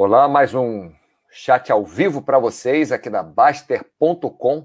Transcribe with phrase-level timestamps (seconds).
[0.00, 0.94] Olá, mais um
[1.28, 4.64] chat ao vivo para vocês aqui da Baster.com,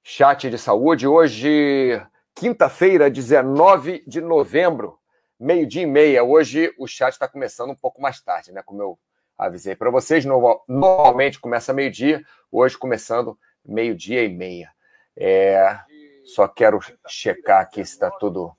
[0.00, 1.08] chat de saúde.
[1.08, 2.00] Hoje,
[2.36, 4.96] quinta-feira, 19 de novembro,
[5.40, 6.22] meio-dia e meia.
[6.22, 8.62] Hoje o chat está começando um pouco mais tarde, né?
[8.64, 8.96] Como eu
[9.36, 14.70] avisei para vocês, normalmente começa meio-dia, hoje começando meio-dia e meia.
[15.16, 15.80] É,
[16.26, 16.78] só quero
[17.08, 18.56] checar aqui se está tudo,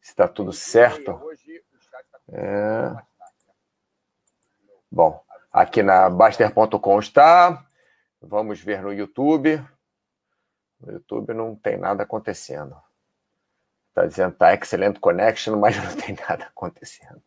[0.00, 1.20] se está tudo certo.
[2.30, 3.07] É.
[4.90, 7.64] Bom, aqui na Baster.com está.
[8.20, 9.62] Vamos ver no YouTube.
[10.80, 12.74] No YouTube não tem nada acontecendo.
[13.90, 17.22] Está dizendo que está excelente connection, mas não tem nada acontecendo.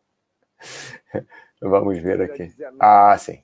[1.62, 2.54] vamos ver aqui.
[2.80, 3.42] Ah, sim.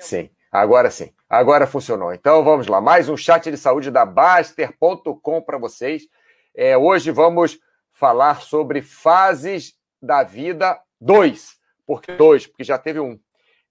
[0.00, 0.30] Sim.
[0.50, 1.12] Agora sim.
[1.28, 2.14] Agora funcionou.
[2.14, 2.80] Então vamos lá.
[2.80, 6.08] Mais um chat de saúde da Baster.com para vocês.
[6.54, 7.60] É, hoje vamos
[7.92, 11.58] falar sobre fases da vida 2.
[11.86, 12.46] Por que 2?
[12.46, 13.18] Porque já teve um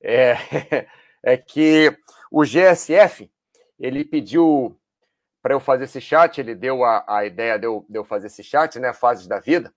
[0.08, 0.88] é,
[1.22, 1.95] é que
[2.31, 3.30] o GSF
[3.78, 4.76] ele pediu
[5.42, 8.28] para eu fazer esse chat, ele deu a, a ideia de eu, de eu fazer
[8.28, 8.92] esse chat, né?
[8.94, 9.73] Fases da vida.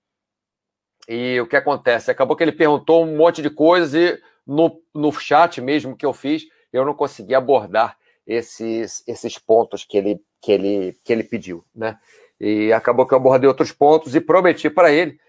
[1.08, 2.10] E o que acontece?
[2.10, 6.12] Acabou que ele perguntou um monte de coisas e no, no chat mesmo que eu
[6.12, 11.64] fiz, eu não consegui abordar esses, esses pontos que ele, que, ele, que ele pediu,
[11.74, 11.98] né?
[12.40, 15.20] E acabou que eu abordei outros pontos e prometi para ele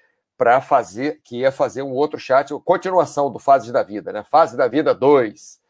[0.41, 4.23] para fazer, que ia fazer um outro chat, continuação do Fases da Vida, né?
[4.23, 5.61] Fase da Vida 2.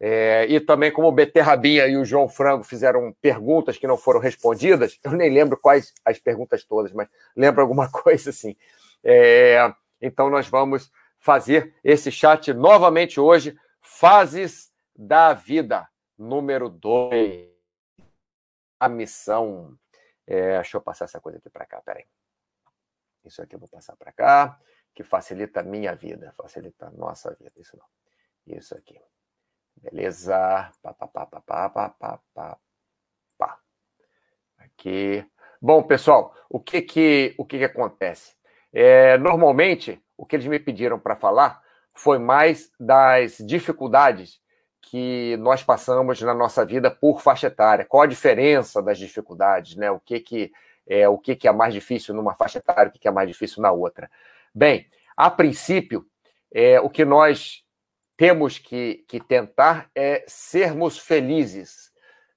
[0.00, 3.96] É, e também como o BT Rabinha e o João Frango fizeram perguntas que não
[3.96, 8.56] foram respondidas, eu nem lembro quais as perguntas todas, mas lembro alguma coisa assim.
[9.04, 17.46] É, então nós vamos fazer esse chat novamente hoje, Fases da Vida, número 2.
[18.80, 19.78] A missão.
[20.26, 22.04] É, deixa eu passar essa coisa aqui para cá, peraí.
[23.24, 24.58] Isso aqui eu vou passar para cá,
[24.94, 27.52] que facilita a minha vida, facilita a nossa vida.
[27.56, 28.56] Isso não.
[28.56, 28.98] Isso aqui.
[29.76, 30.70] Beleza?
[30.82, 32.58] Pá, pá, pá, pá, pá, pá, pá, pá.
[33.36, 33.60] pá.
[34.58, 35.24] Aqui.
[35.60, 38.34] Bom, pessoal, o que que, o que, que acontece?
[38.72, 41.62] É, normalmente, o que eles me pediram para falar
[41.94, 44.40] foi mais das dificuldades
[44.82, 47.84] que nós passamos na nossa vida por faixa etária.
[47.84, 49.90] Qual a diferença das dificuldades, né?
[49.90, 50.52] O que que
[50.88, 53.28] é, o que, que é mais difícil numa faixa etária, o que, que é mais
[53.28, 54.10] difícil na outra.
[54.54, 56.06] Bem, a princípio,
[56.52, 57.62] é, o que nós
[58.16, 61.92] temos que, que tentar é sermos felizes.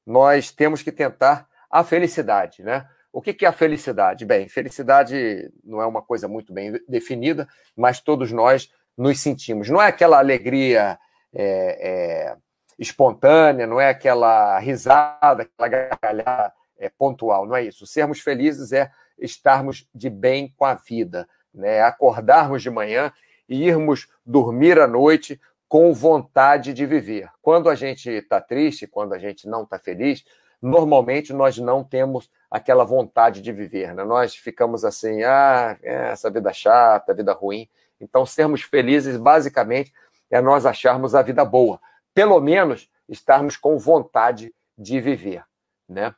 [0.05, 2.87] Nós temos que tentar a felicidade, né?
[3.13, 4.25] O que, que é a felicidade?
[4.25, 9.69] Bem, felicidade não é uma coisa muito bem definida, mas todos nós nos sentimos.
[9.69, 10.97] Não é aquela alegria
[11.33, 12.37] é, é,
[12.77, 17.85] espontânea, não é aquela risada, aquela gargalhada é, pontual, não é isso.
[17.85, 21.81] Sermos felizes é estarmos de bem com a vida, né?
[21.81, 23.13] acordarmos de manhã
[23.47, 27.29] e irmos dormir à noite com vontade de viver.
[27.41, 30.25] Quando a gente está triste, quando a gente não está feliz,
[30.59, 33.93] normalmente nós não temos aquela vontade de viver.
[33.93, 34.03] Né?
[34.03, 37.69] Nós ficamos assim, ah, é, essa vida chata, vida ruim.
[38.01, 39.93] Então, sermos felizes, basicamente,
[40.31, 41.79] é nós acharmos a vida boa.
[42.13, 45.43] Pelo menos estarmos com vontade de viver.
[45.87, 46.13] Né?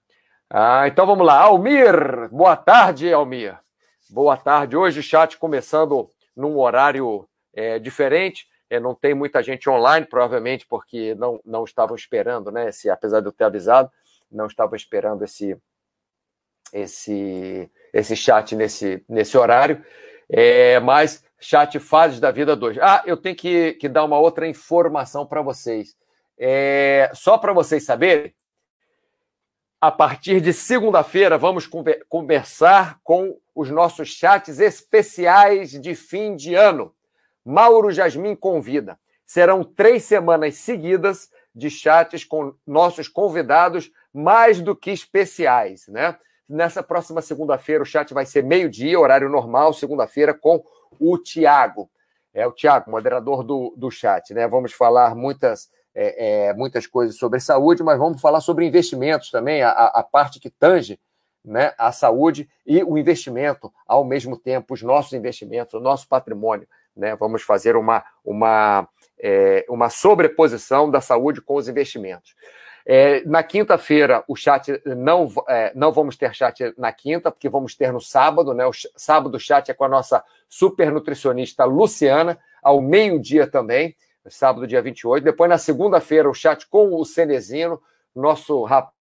[0.55, 1.41] Ah, então vamos lá.
[1.41, 3.57] Almir, boa tarde, Almir.
[4.07, 4.77] Boa tarde.
[4.77, 8.45] Hoje chat começando num horário é, diferente.
[8.69, 12.71] É, não tem muita gente online, provavelmente porque não, não estavam esperando, né?
[12.71, 13.89] Se, apesar de eu ter avisado,
[14.31, 15.57] não estavam esperando esse,
[16.71, 19.83] esse, esse chat nesse, nesse horário.
[20.29, 22.77] É, mas chat Fases da Vida 2.
[22.77, 25.95] Ah, eu tenho que, que dar uma outra informação para vocês.
[26.37, 28.31] É, só para vocês saberem,
[29.83, 31.69] a partir de segunda-feira, vamos
[32.07, 36.95] conversar com os nossos chats especiais de fim de ano.
[37.43, 38.97] Mauro Jasmin convida.
[39.25, 46.17] Serão três semanas seguidas de chats com nossos convidados, mais do que especiais, né?
[46.47, 50.63] Nessa próxima segunda-feira, o chat vai ser meio-dia, horário normal, segunda-feira, com
[50.97, 51.91] o Tiago.
[52.33, 54.47] É o Tiago, moderador do, do chat, né?
[54.47, 59.61] Vamos falar muitas é, é, muitas coisas sobre saúde, mas vamos falar sobre investimentos também,
[59.61, 60.99] a, a parte que tange
[61.43, 66.67] né, a saúde e o investimento ao mesmo tempo, os nossos investimentos, o nosso patrimônio.
[66.95, 67.15] Né?
[67.15, 68.87] Vamos fazer uma, uma,
[69.19, 72.35] é, uma sobreposição da saúde com os investimentos.
[72.85, 77.75] É, na quinta-feira, o chat não, é, não vamos ter chat na quinta, porque vamos
[77.75, 78.65] ter no sábado, né?
[78.65, 83.95] O sábado o chat é com a nossa super nutricionista Luciana, ao meio-dia também
[84.29, 85.23] sábado, dia 28.
[85.23, 87.81] Depois, na segunda-feira, o chat com o Cenezino,
[88.15, 88.93] nosso rapaz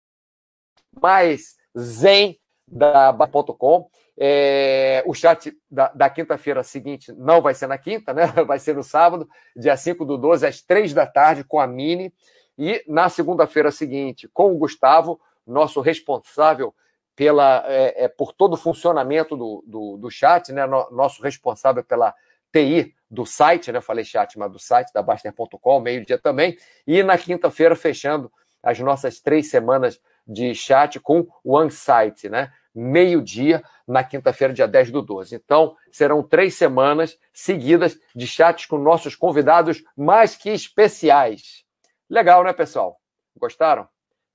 [1.00, 3.14] mais zen da
[3.58, 3.88] .com.
[4.18, 8.26] É, o chat da, da quinta-feira seguinte não vai ser na quinta, né?
[8.46, 9.26] Vai ser no sábado,
[9.56, 12.12] dia 5 do 12, às 3 da tarde, com a Mini.
[12.58, 16.74] E na segunda-feira seguinte, com o Gustavo, nosso responsável
[17.16, 20.66] pela, é, é, por todo o funcionamento do, do, do chat, né?
[20.66, 22.14] nosso responsável pela
[22.52, 23.80] TI do site, né?
[23.80, 26.56] Falei chat, mas do site da Baster.com, meio-dia também.
[26.86, 28.32] E na quinta-feira, fechando
[28.62, 32.52] as nossas três semanas de chat com o OneSite, né?
[32.74, 35.34] Meio-dia, na quinta-feira, dia 10 do 12.
[35.34, 41.64] Então, serão três semanas seguidas de chats com nossos convidados mais que especiais.
[42.08, 42.98] Legal, né, pessoal?
[43.36, 43.86] Gostaram?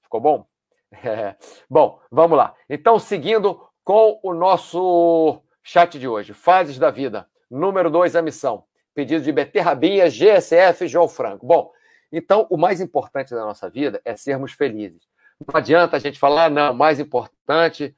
[0.04, 0.48] Ficou bom?
[0.92, 1.36] É.
[1.70, 2.56] Bom, vamos lá.
[2.70, 7.28] Então, seguindo com o nosso chat de hoje, Fases da Vida.
[7.50, 8.64] Número 2, a missão.
[8.94, 11.46] Pedido de Beterrabinha, GSF, João Franco.
[11.46, 11.72] Bom,
[12.12, 15.08] então o mais importante da nossa vida é sermos felizes.
[15.40, 17.96] Não adianta a gente falar, ah, não, o mais importante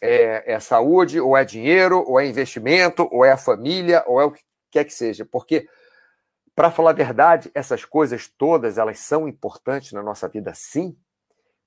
[0.00, 4.24] é, é saúde, ou é dinheiro, ou é investimento, ou é a família, ou é
[4.24, 5.24] o que quer que seja.
[5.24, 5.68] Porque,
[6.54, 10.96] para falar a verdade, essas coisas todas, elas são importantes na nossa vida, sim,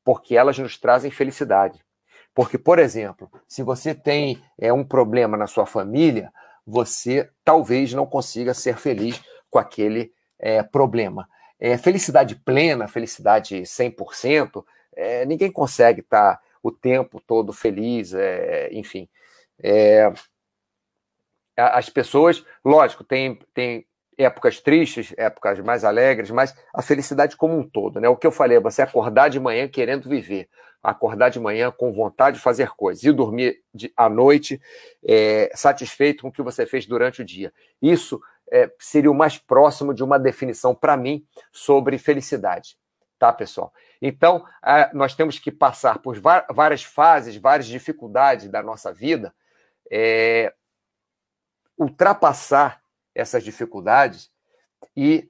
[0.03, 1.83] porque elas nos trazem felicidade.
[2.33, 6.33] Porque, por exemplo, se você tem é, um problema na sua família,
[6.65, 11.27] você talvez não consiga ser feliz com aquele é, problema.
[11.59, 14.63] É, felicidade plena, felicidade 100%,
[14.95, 19.07] é, ninguém consegue estar o tempo todo feliz, é, enfim.
[19.61, 20.11] É,
[21.55, 23.85] as pessoas, lógico, tem, tem
[24.17, 28.07] épocas tristes, épocas mais alegres, mas a felicidade como um todo, né?
[28.07, 30.49] O que eu falei, você acordar de manhã querendo viver,
[30.81, 34.61] acordar de manhã com vontade de fazer coisas e dormir de, à noite
[35.03, 37.53] é, satisfeito com o que você fez durante o dia.
[37.81, 38.21] Isso
[38.51, 42.77] é, seria o mais próximo de uma definição para mim sobre felicidade,
[43.17, 43.73] tá, pessoal?
[44.01, 44.45] Então,
[44.93, 46.19] nós temos que passar por
[46.53, 49.33] várias fases, várias dificuldades da nossa vida,
[49.89, 50.53] é,
[51.77, 52.82] ultrapassar
[53.15, 54.31] essas dificuldades
[54.95, 55.29] e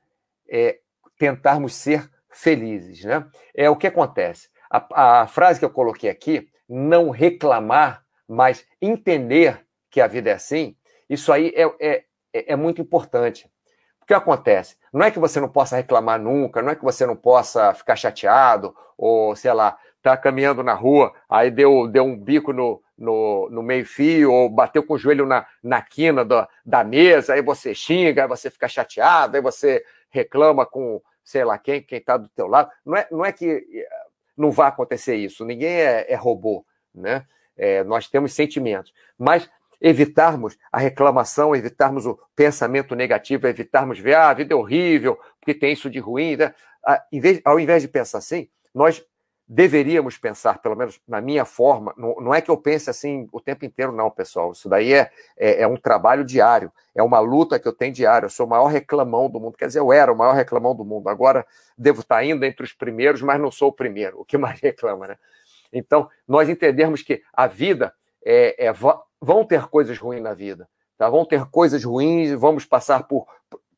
[0.49, 0.79] é,
[1.17, 3.03] tentarmos ser felizes.
[3.03, 3.25] Né?
[3.55, 4.49] É o que acontece.
[4.69, 10.33] A, a frase que eu coloquei aqui, não reclamar, mas entender que a vida é
[10.33, 10.75] assim,
[11.09, 13.49] isso aí é, é, é muito importante.
[14.01, 14.75] O que acontece?
[14.91, 17.95] Não é que você não possa reclamar nunca, não é que você não possa ficar
[17.95, 23.49] chateado, ou sei lá, tá caminhando na rua, aí deu, deu um bico no, no,
[23.49, 27.73] no meio-fio, ou bateu com o joelho na, na quina da, da mesa, aí você
[27.73, 32.29] xinga, aí você fica chateado, aí você reclama com, sei lá, quem quem está do
[32.29, 32.69] teu lado.
[32.85, 33.87] Não é, não é que eh,
[34.37, 37.25] não vai acontecer isso, ninguém é, é robô, né?
[37.55, 39.47] É, nós temos sentimentos, mas
[39.79, 45.53] evitarmos a reclamação, evitarmos o pensamento negativo, evitarmos ver, ah, a vida é horrível, porque
[45.53, 46.55] tem isso de ruim, né?
[47.43, 49.05] ao invés de pensar assim, nós
[49.47, 53.41] deveríamos pensar, pelo menos na minha forma, não, não, é que eu pense assim o
[53.41, 54.51] tempo inteiro, não, pessoal.
[54.51, 58.27] Isso daí é, é, é, um trabalho diário, é uma luta que eu tenho diário.
[58.27, 59.57] Eu sou o maior reclamão do mundo.
[59.57, 61.09] Quer dizer, eu era o maior reclamão do mundo.
[61.09, 61.45] Agora
[61.77, 65.07] devo estar ainda entre os primeiros, mas não sou o primeiro, o que mais reclama,
[65.07, 65.17] né?
[65.71, 67.93] Então, nós entendermos que a vida
[68.25, 68.73] é, é
[69.19, 71.09] vão ter coisas ruins na vida, tá?
[71.09, 73.25] Vão ter coisas ruins, vamos passar por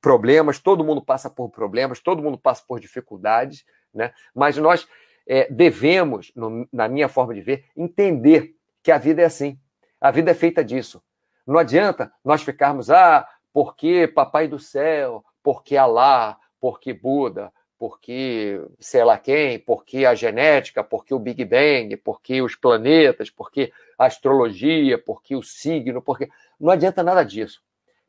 [0.02, 4.14] problemas, todo mundo passa por problemas, todo mundo passa por dificuldades, né?
[4.36, 4.88] Mas nós
[5.28, 9.60] é, devemos, no, na minha forma de ver, entender que a vida é assim.
[10.00, 11.02] A vida é feita disso.
[11.46, 19.04] Não adianta nós ficarmos, ah, porque Papai do Céu, porque Alá, porque Buda, porque sei
[19.04, 24.98] lá quem, porque a genética, porque o Big Bang, porque os planetas, porque a astrologia,
[24.98, 26.30] porque o signo, porque.
[26.60, 27.62] Não adianta nada disso.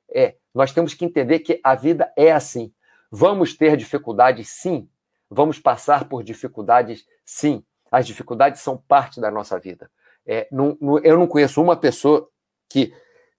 [0.08, 2.72] É, nós temos que entender que a vida é assim.
[3.10, 4.88] Vamos ter dificuldades, sim,
[5.30, 7.64] Vamos passar por dificuldades, sim.
[7.90, 9.90] As dificuldades são parte da nossa vida.
[10.26, 12.28] É, não, não, eu não conheço uma pessoa
[12.68, 12.92] que,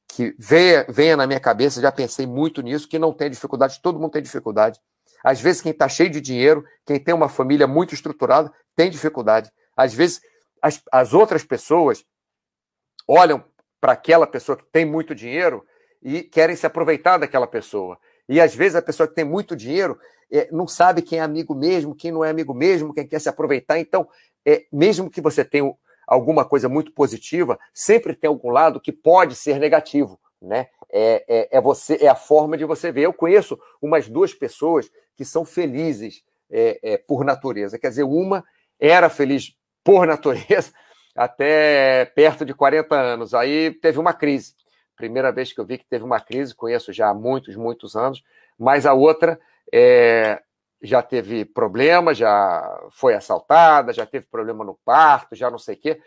[0.08, 3.82] que venha, venha na minha cabeça, já pensei muito nisso, que não tem dificuldade.
[3.82, 4.80] Todo mundo tem dificuldade.
[5.24, 9.52] Às vezes, quem está cheio de dinheiro, quem tem uma família muito estruturada, tem dificuldade.
[9.76, 10.22] Às vezes,
[10.62, 12.06] as, as outras pessoas
[13.08, 13.44] olham
[13.80, 15.66] para aquela pessoa que tem muito dinheiro
[16.02, 17.98] e querem se aproveitar daquela pessoa.
[18.28, 20.00] E às vezes a pessoa que tem muito dinheiro
[20.32, 23.30] é, não sabe quem é amigo mesmo, quem não é amigo mesmo, quem quer se
[23.30, 23.80] aproveitar.
[23.80, 24.08] Então,
[24.46, 25.74] é, mesmo que você tenha
[26.08, 30.20] alguma coisa muito positiva, sempre tem algum lado que pode ser negativo.
[30.42, 30.68] Né?
[30.90, 33.02] É, é, é, você, é a forma de você ver.
[33.02, 37.78] Eu conheço umas duas pessoas que são felizes é, é, por natureza.
[37.78, 38.44] Quer dizer, uma
[38.80, 40.72] era feliz por natureza
[41.16, 43.34] até perto de 40 anos.
[43.34, 44.54] Aí teve uma crise.
[44.96, 48.24] Primeira vez que eu vi que teve uma crise, conheço já há muitos, muitos anos,
[48.58, 49.40] mas a outra
[49.74, 50.42] é,
[50.82, 55.80] já teve problema, já foi assaltada, já teve problema no parto, já não sei o
[55.80, 56.02] quê.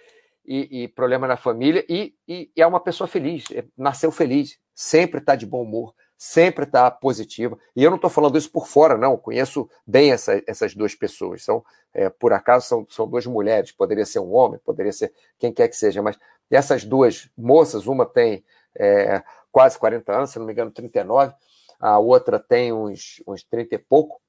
[0.45, 5.21] e, e problema na família, e, e, é uma pessoa feliz, é, nasceu feliz, sempre
[5.21, 7.59] está de bom humor, sempre está positiva.
[7.75, 9.17] E eu não estou falando isso por fora, não.
[9.17, 11.43] Conheço bem essa, essas duas pessoas.
[11.43, 11.65] São,
[11.95, 13.73] é, por acaso, são, são duas mulheres.
[13.73, 16.03] Poderia ser um homem, poderia ser quem quer que seja.
[16.03, 16.19] Mas
[16.51, 18.45] essas duas moças, uma tem
[18.79, 21.33] é, quase 40 anos, se não me engano, 39,
[21.81, 24.21] a outra tem uns, uns 30 e pouco.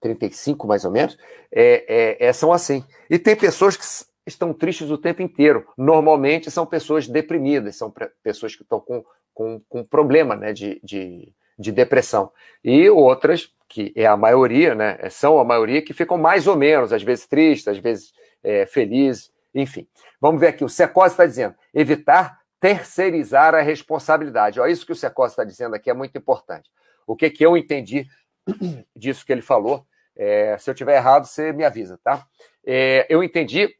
[0.00, 1.16] 35 mais ou menos,
[1.52, 1.84] é,
[2.18, 2.82] é, é, são assim.
[3.08, 3.84] E tem pessoas que
[4.26, 5.66] estão tristes o tempo inteiro.
[5.76, 7.92] Normalmente são pessoas deprimidas, são
[8.22, 9.04] pessoas que estão com,
[9.34, 12.32] com, com problema né, de, de, de depressão.
[12.64, 16.92] E outras, que é a maioria, né, são a maioria que ficam mais ou menos,
[16.92, 19.86] às vezes tristes, às vezes é, felizes, enfim.
[20.20, 24.60] Vamos ver aqui, o Secose está dizendo, evitar terceirizar a responsabilidade.
[24.60, 26.70] Olha, isso que o Secose está dizendo aqui é muito importante.
[27.06, 28.06] O que, que eu entendi
[28.94, 29.86] disso que ele falou
[30.16, 32.26] é, se eu tiver errado, você me avisa, tá?
[32.62, 33.74] É, eu entendi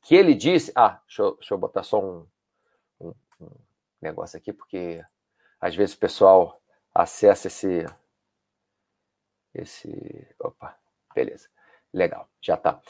[0.00, 0.72] que ele disse.
[0.74, 2.26] Ah, deixa eu, deixa eu botar só um,
[2.98, 3.50] um, um,
[4.00, 5.04] negócio aqui, porque
[5.60, 6.58] às vezes o pessoal
[6.94, 7.84] acessa esse.
[9.52, 10.26] Esse.
[10.38, 10.74] Opa,
[11.14, 11.50] beleza.
[11.92, 12.80] Legal, já tá.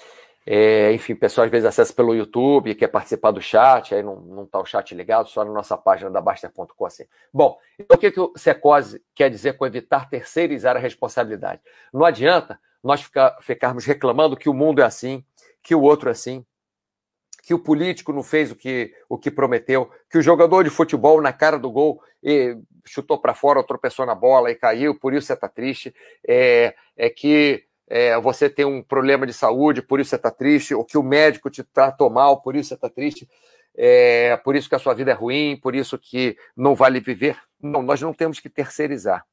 [0.48, 4.44] É, enfim, o pessoal às vezes acessa pelo YouTube, quer participar do chat, aí não
[4.44, 7.04] está o chat ligado, só na nossa página da Baster.com assim.
[7.34, 11.60] Bom, então o que, que o Secose quer dizer com evitar terceirizar a responsabilidade?
[11.92, 15.24] Não adianta nós ficar, ficarmos reclamando que o mundo é assim,
[15.60, 16.46] que o outro é assim,
[17.42, 21.20] que o político não fez o que, o que prometeu, que o jogador de futebol
[21.20, 22.00] na cara do gol
[22.84, 25.94] chutou para fora, tropeçou na bola e caiu, por isso você está triste.
[26.26, 30.74] É, é que é, você tem um problema de saúde, por isso você está triste,
[30.74, 33.28] ou que o médico te tratou mal, por isso você está triste,
[33.76, 37.38] é, por isso que a sua vida é ruim, por isso que não vale viver.
[37.60, 39.24] Não, nós não temos que terceirizar.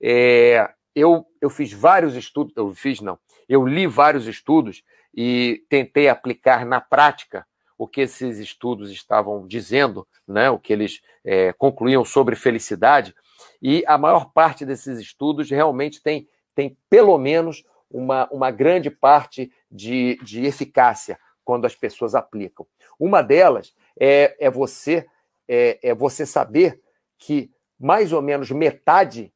[0.00, 4.82] É, eu, eu fiz vários estudos, eu fiz não, eu li vários estudos
[5.14, 11.00] e tentei aplicar na prática o que esses estudos estavam dizendo, né, o que eles
[11.24, 13.14] é, concluíam sobre felicidade,
[13.60, 19.52] e a maior parte desses estudos realmente tem, tem pelo menos uma, uma grande parte
[19.70, 22.66] de, de eficácia quando as pessoas aplicam.
[22.98, 25.06] Uma delas é, é você
[25.48, 26.80] é, é você saber
[27.18, 29.32] que mais ou menos metade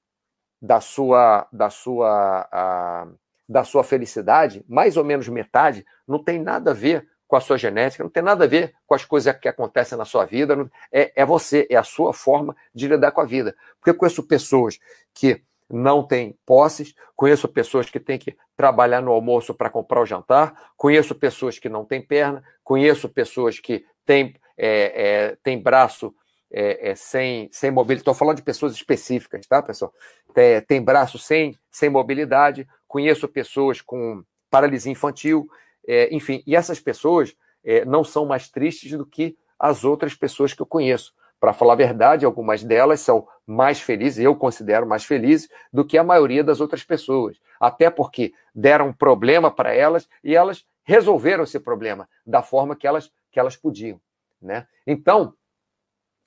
[0.63, 3.09] da sua da sua a,
[3.49, 7.59] da sua felicidade, mais ou menos metade, não tem nada a ver com a sua
[7.59, 11.13] genética, não tem nada a ver com as coisas que acontecem na sua vida, é,
[11.17, 13.57] é você, é a sua forma de lidar com a vida.
[13.79, 14.79] Porque eu conheço pessoas
[15.13, 20.07] que não têm posses, conheço pessoas que têm que trabalhar no almoço para comprar o
[20.07, 26.15] jantar, conheço pessoas que não têm perna, conheço pessoas que têm, é, é, têm braço
[26.53, 28.03] é, é sem, sem mobilidade.
[28.03, 29.93] Estou falando de pessoas específicas, tá, pessoal?
[30.33, 35.49] Tem, tem braço sem, sem mobilidade, conheço pessoas com paralisia infantil,
[35.87, 40.53] é, enfim, e essas pessoas é, não são mais tristes do que as outras pessoas
[40.53, 41.13] que eu conheço.
[41.45, 45.99] Para falar a verdade, algumas delas são mais felizes, eu considero mais felizes, do que
[45.99, 47.39] a maioria das outras pessoas.
[47.61, 52.87] Até porque deram um problema para elas e elas resolveram esse problema da forma que
[52.87, 54.01] elas, que elas podiam.
[54.41, 54.67] Né?
[54.87, 55.35] Então,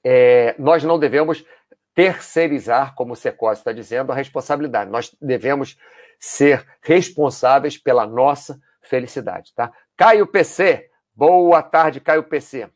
[0.04, 1.44] é, nós não devemos
[1.96, 4.92] terceirizar, como o Secose está dizendo, a responsabilidade.
[4.92, 5.80] Nós devemos
[6.20, 9.52] ser responsáveis pela nossa felicidade.
[9.56, 9.72] Tá?
[9.96, 12.70] Caio PC, boa tarde, Caio PC.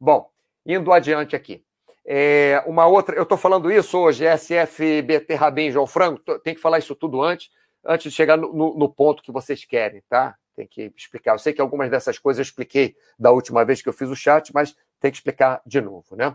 [0.00, 0.30] Bom,
[0.64, 1.62] indo adiante aqui.
[2.06, 6.60] É, uma outra, eu estou falando isso hoje, SF, BT Rabin, João Franco, tem que
[6.60, 7.50] falar isso tudo antes,
[7.84, 10.34] antes de chegar no, no, no, ponto que vocês querem, tá?
[10.54, 11.32] Tem que explicar.
[11.32, 14.16] Eu sei que algumas dessas coisas eu expliquei da última vez que eu fiz o
[14.16, 16.34] chat, mas tem que explicar de novo, né?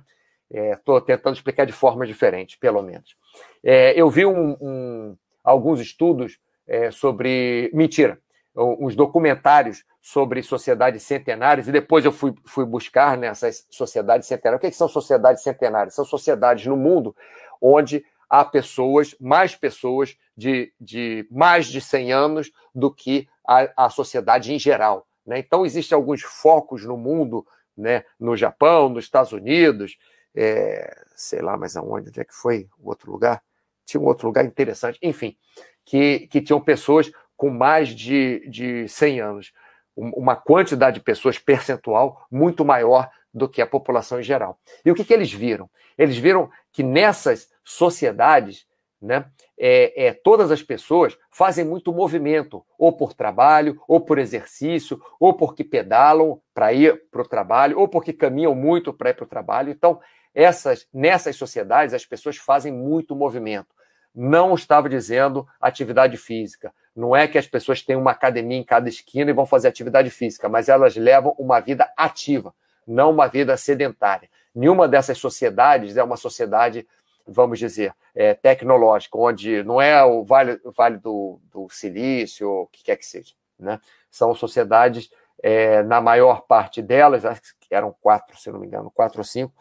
[0.52, 3.16] Estou é, tentando explicar de forma diferente, pelo menos.
[3.64, 7.70] É, eu vi um, um, alguns estudos é, sobre.
[7.74, 8.20] Mentira,
[8.60, 14.60] uns documentários sobre sociedades centenárias, e depois eu fui, fui buscar nessas sociedades centenárias.
[14.60, 15.94] O que, é que são sociedades centenárias?
[15.94, 17.16] São sociedades no mundo
[17.62, 23.90] onde há pessoas, mais pessoas de, de mais de 100 anos do que a, a
[23.90, 25.08] sociedade em geral.
[25.26, 25.40] Né?
[25.40, 28.04] Então, existem alguns focos no mundo, né?
[28.20, 29.98] no Japão, nos Estados Unidos,
[30.36, 33.42] é, sei lá mais aonde, onde é que foi o outro lugar?
[33.86, 35.36] Tinha um outro lugar interessante, enfim,
[35.84, 39.54] que, que tinham pessoas com mais de, de 100 anos.
[39.96, 44.60] Uma quantidade de pessoas percentual muito maior do que a população em geral.
[44.84, 45.70] E o que, que eles viram?
[45.98, 48.66] Eles viram que nessas sociedades,
[49.02, 49.26] né,
[49.58, 55.34] é, é, todas as pessoas fazem muito movimento, ou por trabalho, ou por exercício, ou
[55.34, 59.30] porque pedalam para ir para o trabalho, ou porque caminham muito para ir para o
[59.30, 59.72] trabalho.
[59.72, 60.02] Então,
[60.36, 63.80] essas, nessas sociedades, as pessoas fazem muito movimento
[64.14, 68.90] não estava dizendo atividade física, Não é que as pessoas têm uma academia em cada
[68.90, 72.54] esquina e vão fazer atividade física, mas elas levam uma vida ativa,
[72.86, 74.30] não uma vida sedentária.
[74.54, 76.88] Nenhuma dessas sociedades é uma sociedade,
[77.26, 82.84] vamos dizer, é, tecnológica, onde não é o Vale, vale do, do Silício, o que
[82.84, 83.34] quer que seja.
[83.58, 83.80] Né?
[84.10, 85.10] São sociedades,
[85.42, 89.24] é, na maior parte delas, acho que eram quatro, se não me engano, quatro ou
[89.24, 89.54] cinco,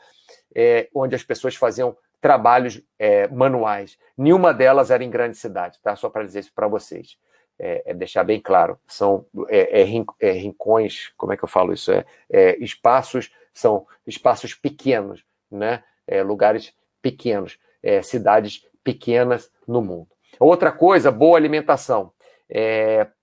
[0.55, 3.99] é, onde as pessoas faziam trabalhos é, manuais.
[4.17, 5.95] Nenhuma delas era em grande cidade, tá?
[5.97, 7.17] Só para dizer isso para vocês
[7.59, 11.73] é, é deixar bem claro, são é, é, é, rincões, como é que eu falo
[11.73, 11.91] isso?
[11.91, 15.83] É, é espaços, são espaços pequenos, né?
[16.25, 17.59] lugares pequenos,
[18.03, 20.09] cidades pequenas no mundo.
[20.41, 22.13] Outra coisa, boa alimentação.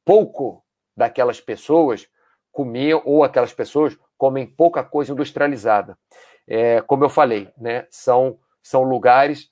[0.03, 0.63] pouco
[0.95, 2.07] daquelas pessoas
[2.51, 5.97] comiam, ou aquelas pessoas comem pouca coisa industrializada.
[6.85, 7.87] como eu falei, né?
[7.89, 9.51] são, são lugares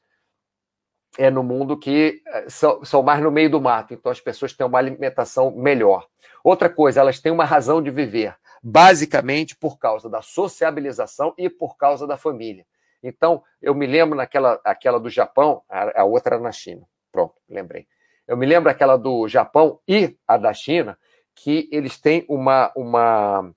[1.20, 4.54] é no mundo que eh, são, são mais no meio do mato, então as pessoas
[4.54, 6.08] têm uma alimentação melhor.
[6.44, 11.78] Outra coisa, elas têm uma razão de viver, basicamente por causa da sociabilização e por
[11.78, 12.66] causa da família.
[13.04, 16.82] Então, eu me lembro naquela aquela do Japão, a, a outra na China.
[17.12, 17.86] Pronto, lembrei.
[18.28, 20.98] Eu me lembro aquela do Japão e a da China,
[21.36, 23.54] que eles têm uma, uma,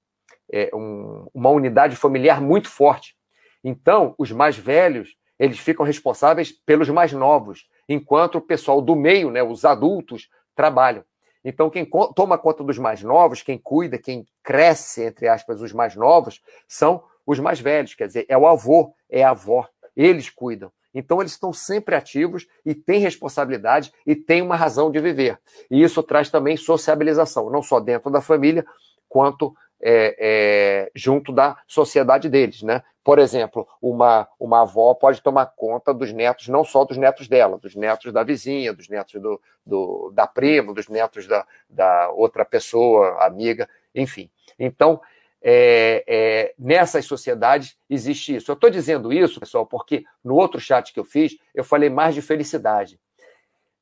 [0.52, 3.16] é, um, uma unidade familiar muito forte.
[3.64, 9.30] Então, os mais velhos eles ficam responsáveis pelos mais novos, enquanto o pessoal do meio,
[9.30, 11.04] né, os adultos, trabalham.
[11.44, 15.94] Então, quem toma conta dos mais novos, quem cuida, quem cresce, entre aspas, os mais
[15.94, 20.72] novos, são os mais velhos, quer dizer, é o avô, é a avó, eles cuidam.
[20.92, 25.38] Então, eles estão sempre ativos e têm responsabilidade e têm uma razão de viver.
[25.70, 28.66] E isso traz também sociabilização, não só dentro da família,
[29.08, 32.82] quanto é, é, junto da sociedade deles, né?
[33.04, 37.56] Por exemplo, uma, uma avó pode tomar conta dos netos, não só dos netos dela,
[37.56, 42.44] dos netos da vizinha, dos netos do, do da prima, dos netos da, da outra
[42.44, 44.28] pessoa, amiga, enfim.
[44.58, 45.00] Então,
[45.40, 48.50] é, é, nessas sociedades existe isso.
[48.50, 52.14] Eu estou dizendo isso, pessoal, porque no outro chat que eu fiz, eu falei mais
[52.14, 52.98] de felicidade.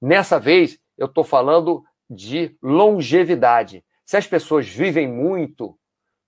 [0.02, 3.82] Nessa vez, eu estou falando de longevidade.
[4.04, 5.78] Se as pessoas vivem muito,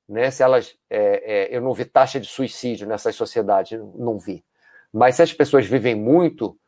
[0.08, 0.30] né?
[0.30, 4.44] Se elas, é, é, eu não vi taxa de suicídio nessas sociedades, não vi.
[4.92, 6.58] Mas se as pessoas vivem muito,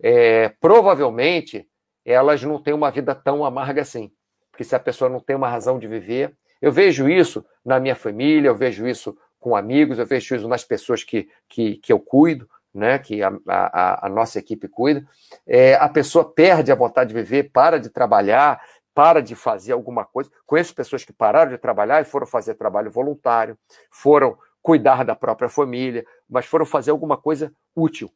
[0.00, 1.68] é, provavelmente
[2.04, 4.10] elas não têm uma vida tão amarga assim.
[4.50, 7.94] Porque se a pessoa não tem uma razão de viver, eu vejo isso na minha
[7.94, 12.00] família, eu vejo isso com amigos, eu vejo isso nas pessoas que, que, que eu
[12.00, 15.06] cuido, né, que a, a, a nossa equipe cuida.
[15.46, 18.60] É, a pessoa perde a vontade de viver, para de trabalhar,
[18.98, 20.28] para de fazer alguma coisa.
[20.44, 23.56] Conheço pessoas que pararam de trabalhar e foram fazer trabalho voluntário,
[23.92, 28.10] foram cuidar da própria família, mas foram fazer alguma coisa útil.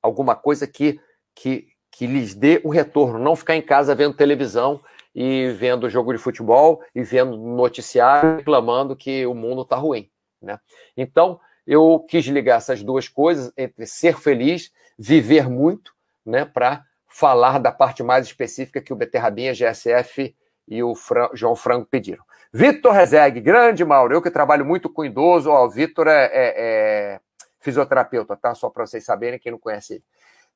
[0.00, 0.98] Alguma coisa que,
[1.34, 3.18] que, que lhes dê um retorno.
[3.18, 4.80] Não ficar em casa vendo televisão
[5.14, 10.10] e vendo jogo de futebol e vendo noticiário reclamando que o mundo está ruim.
[10.40, 10.58] Né?
[10.96, 15.92] Então, eu quis ligar essas duas coisas entre ser feliz, viver muito,
[16.24, 16.82] né, para
[17.14, 20.34] falar da parte mais específica que o Beterrabinha, GSF
[20.66, 22.24] e o Fran, João Franco pediram.
[22.52, 26.32] Vitor Rezeg, grande Mauro, eu que trabalho muito com idoso, ó, o Vitor é, é,
[26.34, 27.20] é,
[27.60, 28.52] fisioterapeuta, tá?
[28.56, 30.04] Só para vocês saberem, quem não conhece ele.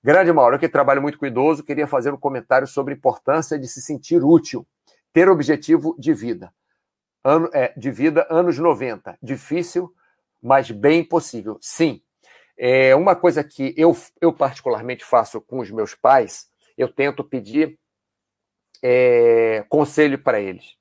[0.03, 3.57] Grande Mauro, eu que trabalho muito com idoso, queria fazer um comentário sobre a importância
[3.57, 4.67] de se sentir útil,
[5.13, 6.53] ter objetivo de vida.
[7.23, 9.17] Ano, é, de vida, anos 90.
[9.23, 9.95] Difícil,
[10.43, 11.57] mas bem possível.
[11.61, 12.03] Sim.
[12.59, 17.77] É uma coisa que eu, eu particularmente faço com os meus pais eu tento pedir
[18.81, 20.77] é, conselho para eles.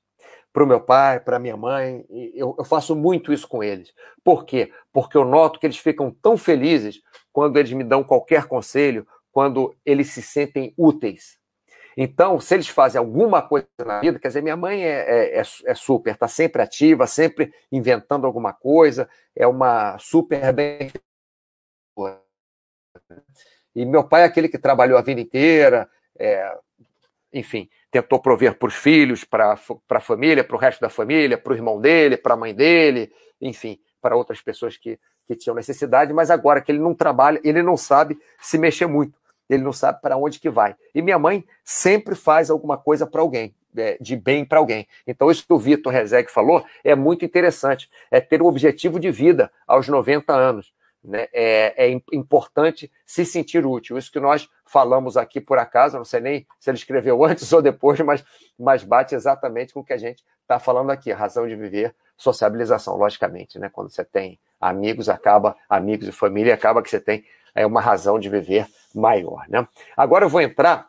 [0.52, 3.92] Para o meu pai, para minha mãe, eu, eu, faço muito isso com eles.
[4.24, 4.72] Por quê?
[4.92, 9.74] Porque eu noto que eles ficam tão felizes quando eles me dão qualquer conselho, quando
[9.84, 11.36] eles se sentem úteis.
[11.96, 15.42] Então, se eles fazem alguma coisa na vida, quer dizer, minha mãe é, é, é,
[15.66, 20.92] é super, está sempre ativa, sempre inventando alguma coisa, é uma super bem
[23.74, 26.56] e meu pai é aquele que trabalhou a vida inteira, é,
[27.32, 29.58] enfim, tentou prover para os filhos, para
[29.88, 33.12] a família, para o resto da família, para o irmão dele, para a mãe dele,
[33.40, 37.62] enfim, para outras pessoas que, que tinham necessidade, mas agora que ele não trabalha, ele
[37.62, 40.74] não sabe se mexer muito, ele não sabe para onde que vai.
[40.94, 44.86] E minha mãe sempre faz alguma coisa para alguém, é, de bem para alguém.
[45.06, 49.10] Então, isso que o Vitor Rezeg falou é muito interessante, é ter um objetivo de
[49.10, 50.72] vida aos 90 anos.
[51.02, 51.28] Né?
[51.32, 53.96] É, é, importante se sentir útil.
[53.96, 57.62] Isso que nós falamos aqui por acaso, não sei nem se ele escreveu antes ou
[57.62, 58.24] depois, mas,
[58.58, 61.12] mas bate exatamente com o que a gente está falando aqui.
[61.12, 63.58] Razão de viver, sociabilização, logicamente.
[63.58, 63.68] Né?
[63.72, 68.18] Quando você tem amigos, acaba, amigos e família, acaba que você tem é, uma razão
[68.18, 69.44] de viver maior.
[69.48, 69.66] Né?
[69.96, 70.88] Agora eu vou entrar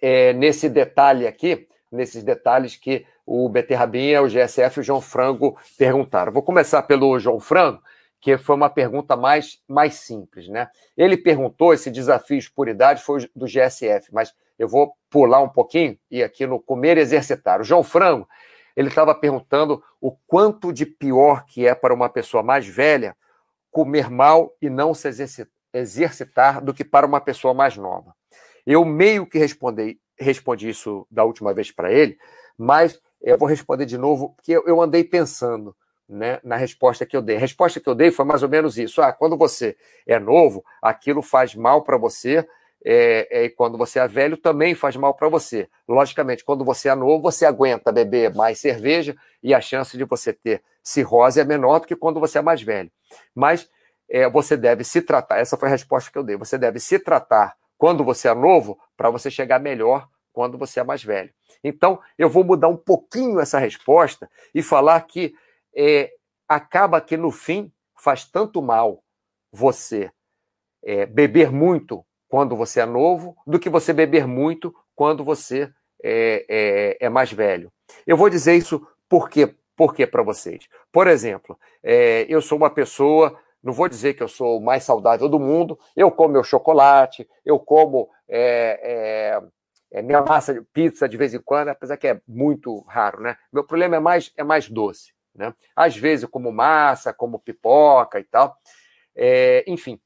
[0.00, 5.58] é, nesse detalhe aqui, nesses detalhes que o Beterrabinha, o GSF e o João Frango
[5.76, 6.32] perguntaram.
[6.32, 7.82] Vou começar pelo João Frango,
[8.20, 10.68] que foi uma pergunta mais, mais simples, né?
[10.96, 15.96] Ele perguntou, esse desafio de puridade foi do GSF, mas eu vou pular um pouquinho
[16.10, 17.60] e aqui no comer e exercitar.
[17.60, 18.28] O João Frango,
[18.76, 23.16] ele estava perguntando o quanto de pior que é para uma pessoa mais velha
[23.70, 25.08] comer mal e não se
[25.72, 28.14] exercitar do que para uma pessoa mais nova.
[28.66, 32.18] Eu meio que respondi, respondi isso da última vez para ele,
[32.56, 35.74] mas eu vou responder de novo, porque eu andei pensando
[36.08, 37.36] né, na resposta que eu dei.
[37.36, 39.02] A resposta que eu dei foi mais ou menos isso.
[39.02, 42.46] Ah, quando você é novo, aquilo faz mal para você,
[42.84, 45.68] é, é, e quando você é velho, também faz mal para você.
[45.86, 50.32] Logicamente, quando você é novo, você aguenta beber mais cerveja e a chance de você
[50.32, 52.90] ter cirrose é menor do que quando você é mais velho.
[53.34, 53.68] Mas
[54.08, 56.98] é, você deve se tratar, essa foi a resposta que eu dei, você deve se
[56.98, 61.30] tratar quando você é novo para você chegar melhor quando você é mais velho.
[61.62, 65.34] Então, eu vou mudar um pouquinho essa resposta e falar que
[65.78, 66.12] é,
[66.48, 69.04] acaba que no fim faz tanto mal
[69.52, 70.10] você
[70.82, 76.44] é, beber muito quando você é novo do que você beber muito quando você é,
[76.48, 77.72] é, é mais velho.
[78.04, 79.54] Eu vou dizer isso por quê?
[79.76, 80.68] Por quê para vocês?
[80.90, 84.82] Por exemplo, é, eu sou uma pessoa, não vou dizer que eu sou o mais
[84.82, 89.40] saudável do mundo, eu como meu chocolate, eu como é,
[89.92, 93.36] é, minha massa de pizza de vez em quando, apesar que é muito raro, né?
[93.52, 95.54] Meu problema é mais, é mais doce, né?
[95.74, 98.56] Às vezes como massa, como pipoca e tal.
[99.14, 100.00] É, enfim,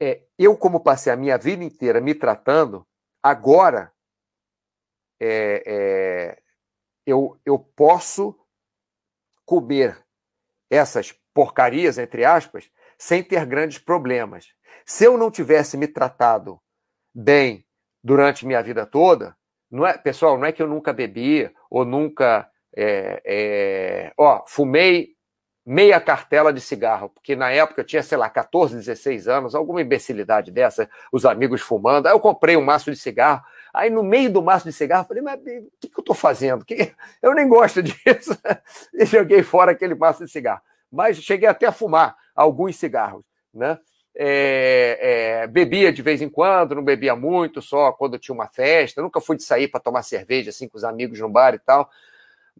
[0.00, 2.86] é, eu como passei a minha vida inteira me tratando,
[3.22, 3.92] agora
[5.20, 6.42] é, é,
[7.06, 8.36] eu, eu posso
[9.44, 10.04] comer
[10.68, 14.48] essas porcarias, entre aspas, sem ter grandes problemas.
[14.84, 16.60] Se eu não tivesse me tratado
[17.14, 17.66] bem
[18.02, 19.36] durante minha vida toda,
[19.70, 25.12] não é, pessoal, não é que eu nunca bebi ou nunca, é, é, ó, fumei
[25.64, 29.80] meia cartela de cigarro, porque na época eu tinha, sei lá, 14, 16 anos, alguma
[29.80, 32.06] imbecilidade dessa, os amigos fumando.
[32.06, 33.42] Aí eu comprei um maço de cigarro.
[33.72, 35.44] Aí no meio do maço de cigarro, falei, mas o
[35.80, 36.64] que, que eu estou fazendo?
[36.64, 36.92] Que...
[37.22, 38.36] Eu nem gosto disso.
[38.92, 40.60] e joguei fora aquele maço de cigarro.
[40.90, 43.78] Mas cheguei até a fumar alguns cigarros, né?
[44.14, 49.00] É, é, bebia de vez em quando, não bebia muito, só quando tinha uma festa.
[49.00, 51.88] Nunca fui de sair para tomar cerveja assim com os amigos no bar e tal.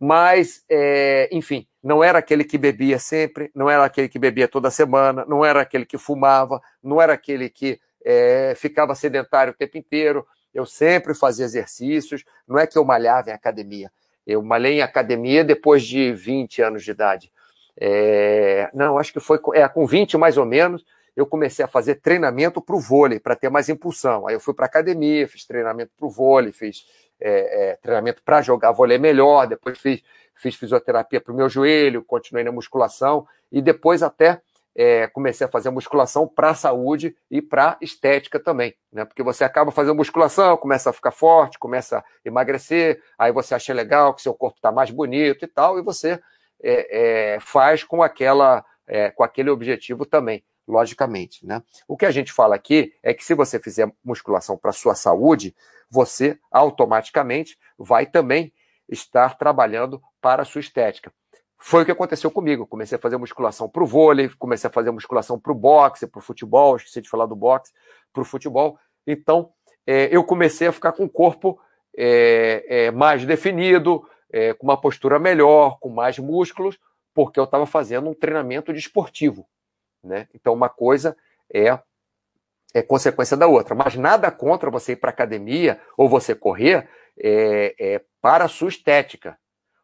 [0.00, 4.70] Mas, é, enfim, não era aquele que bebia sempre, não era aquele que bebia toda
[4.70, 9.78] semana, não era aquele que fumava, não era aquele que é, ficava sedentário o tempo
[9.78, 10.26] inteiro.
[10.52, 13.90] Eu sempre fazia exercícios, não é que eu malhava em academia.
[14.26, 17.33] Eu malhei em academia depois de 20 anos de idade.
[17.76, 21.96] É, não, acho que foi é, com 20 mais ou menos eu comecei a fazer
[21.96, 24.26] treinamento para o vôlei, para ter mais impulsão.
[24.26, 26.87] Aí eu fui para academia, fiz treinamento para o vôlei, fiz
[27.22, 30.02] é, é, treinamento para jogar vôlei melhor, depois fiz,
[30.35, 34.40] fiz fisioterapia para o meu joelho, continuei na musculação e depois até
[34.74, 39.04] é, comecei a fazer musculação para a saúde e para estética também, né?
[39.04, 43.72] Porque você acaba fazendo musculação, começa a ficar forte, começa a emagrecer, aí você acha
[43.74, 46.18] legal que seu corpo está mais bonito e tal, e você
[46.62, 51.46] é, é, faz com aquela é, com aquele objetivo também logicamente.
[51.46, 51.62] Né?
[51.87, 55.54] O que a gente fala aqui é que se você fizer musculação para sua saúde,
[55.92, 58.50] você automaticamente vai também
[58.88, 61.12] estar trabalhando para a sua estética.
[61.59, 62.66] Foi o que aconteceu comigo.
[62.66, 66.18] Comecei a fazer musculação para o vôlei, comecei a fazer musculação para o boxe, para
[66.18, 67.72] o futebol, esqueci de falar do boxe,
[68.11, 68.78] para o futebol.
[69.07, 69.52] Então,
[69.87, 71.61] é, eu comecei a ficar com o corpo
[71.94, 74.02] é, é, mais definido,
[74.33, 76.78] é, com uma postura melhor, com mais músculos,
[77.12, 79.46] porque eu estava fazendo um treinamento de esportivo.
[80.02, 80.26] Né?
[80.35, 81.14] Então, uma coisa
[81.52, 81.78] é,
[82.74, 83.74] é consequência da outra.
[83.74, 88.68] Mas nada contra você ir para academia ou você correr é, é, para a sua
[88.68, 89.38] estética.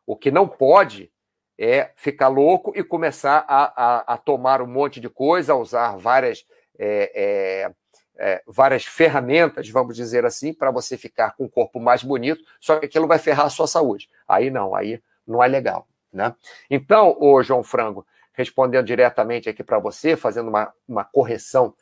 [0.07, 1.11] O que não pode
[1.59, 5.97] é ficar louco e começar a, a, a tomar um monte de coisa, a usar
[5.97, 6.47] várias,
[6.79, 7.73] é, é,
[8.17, 12.79] é várias ferramentas, vamos dizer assim, para você ficar com o corpo mais bonito, só
[12.79, 14.09] que aquilo vai ferrar a sua saúde.
[14.27, 15.87] Aí não, aí não é legal.
[16.13, 16.35] Né?
[16.71, 21.75] Então, ô João Frango, respondendo diretamente aqui para você, fazendo uma, uma correção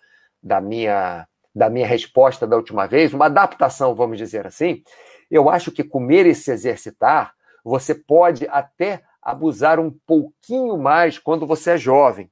[0.47, 4.85] da minha, da minha resposta da última vez, uma adaptação, vamos dizer assim,
[5.29, 11.45] eu acho que comer e se exercitar, você pode até abusar um pouquinho mais quando
[11.45, 12.31] você é jovem,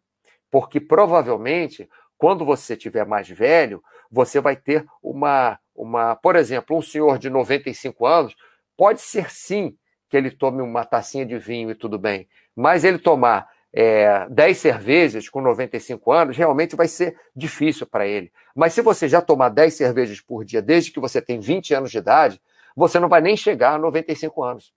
[0.48, 6.82] porque provavelmente quando você tiver mais velho, você vai ter uma, uma, por exemplo, um
[6.82, 8.36] senhor de 95 anos,
[8.76, 9.76] pode ser sim
[10.08, 14.56] que ele tome uma tacinha de vinho e tudo bem, mas ele tomar é, 10
[14.56, 18.32] cervejas com 95 anos, realmente vai ser difícil para ele.
[18.54, 21.90] Mas se você já tomar 10 cervejas por dia desde que você tem 20 anos
[21.90, 22.40] de idade,
[22.76, 24.72] você não vai nem chegar a 95 anos.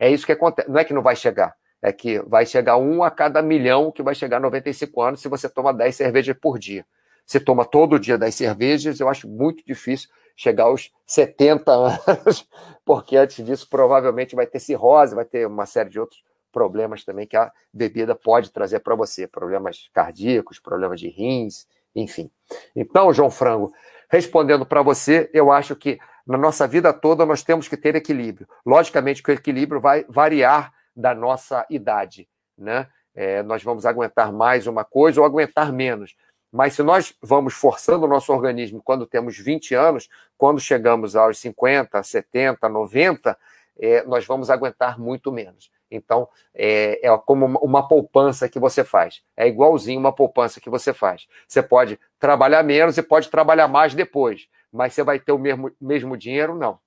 [0.00, 0.68] É isso que acontece.
[0.68, 4.02] Não é que não vai chegar, é que vai chegar um a cada milhão que
[4.02, 6.84] vai chegar a 95 anos se você toma 10 cervejas por dia.
[7.24, 11.70] Você toma todo dia 10 cervejas, eu acho muito difícil chegar aos 70
[12.04, 12.48] anos,
[12.84, 16.20] porque antes disso provavelmente vai ter cirrose, vai ter uma série de outros
[16.52, 22.30] problemas também que a bebida pode trazer para você, problemas cardíacos, problemas de rins, enfim.
[22.76, 23.72] Então, João Frango,
[24.08, 28.46] respondendo para você, eu acho que na nossa vida toda nós temos que ter equilíbrio.
[28.64, 32.86] Logicamente que o equilíbrio vai variar da nossa idade, né?
[33.14, 36.14] É, nós vamos aguentar mais uma coisa ou aguentar menos.
[36.50, 41.38] Mas se nós vamos forçando o nosso organismo quando temos 20 anos, quando chegamos aos
[41.38, 43.38] 50, 70, 90,
[43.78, 45.70] é, nós vamos aguentar muito menos.
[45.94, 49.22] Então, é, é como uma poupança que você faz.
[49.36, 51.28] É igualzinho uma poupança que você faz.
[51.46, 55.70] Você pode trabalhar menos e pode trabalhar mais depois, mas você vai ter o mesmo,
[55.80, 56.54] mesmo dinheiro?
[56.54, 56.78] Não.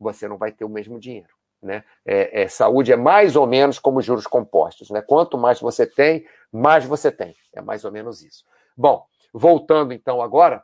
[0.00, 1.28] Você não vai ter o mesmo dinheiro.
[1.62, 1.84] Né?
[2.06, 4.90] É, é, saúde é mais ou menos como juros compostos.
[4.90, 5.02] Né?
[5.02, 7.34] Quanto mais você tem, mais você tem.
[7.52, 8.44] É mais ou menos isso.
[8.76, 10.62] Bom, voltando então agora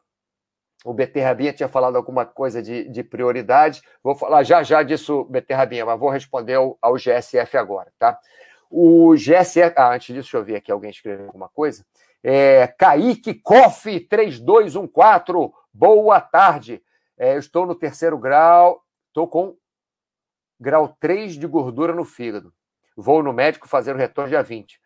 [0.85, 3.83] o Beterrabinha tinha falado alguma coisa de, de, prioridade.
[4.03, 8.21] Vou falar já já disso, Beterrabinha, mas vou responder ao, ao GSF agora, tá?
[8.71, 9.73] O GSF.
[9.79, 11.87] Ah, antes disso, deixa eu ver aqui alguém escreveu alguma coisa.
[12.23, 15.53] É, Kaique Koff 3214.
[15.73, 16.83] Boa tarde.
[17.17, 19.57] É, eu estou no terceiro grau, estou com
[20.61, 22.53] grau 3 de gordura no fígado.
[22.95, 24.79] Vou no médico fazer o retorno dia 20.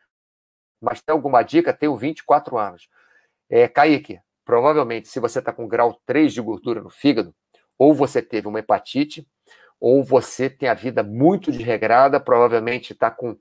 [0.81, 1.73] Mas tem alguma dica?
[1.75, 2.89] Tenho 24 anos.
[3.51, 7.35] É, Kaique, provavelmente, se você está com grau 3 de gordura no fígado,
[7.79, 9.29] ou você teve uma hepatite,
[9.79, 13.37] ou você tem a vida muito desregrada, provavelmente está com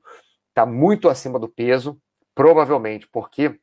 [0.54, 1.98] tá muito acima do peso,
[2.36, 3.58] provavelmente, porque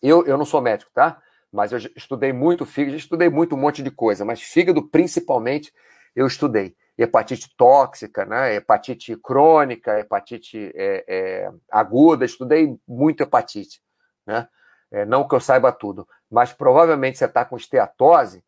[0.00, 1.20] eu, eu não sou médico, tá?
[1.50, 5.72] Mas eu estudei muito fígado, estudei muito um monte de coisa, mas fígado principalmente
[6.14, 6.76] eu estudei.
[6.96, 8.54] Hepatite tóxica, né?
[8.54, 13.82] hepatite crônica, hepatite é, é, aguda, estudei muito hepatite,
[14.24, 14.46] né?
[14.92, 18.44] É, não que eu saiba tudo, mas provavelmente você está com esteatose,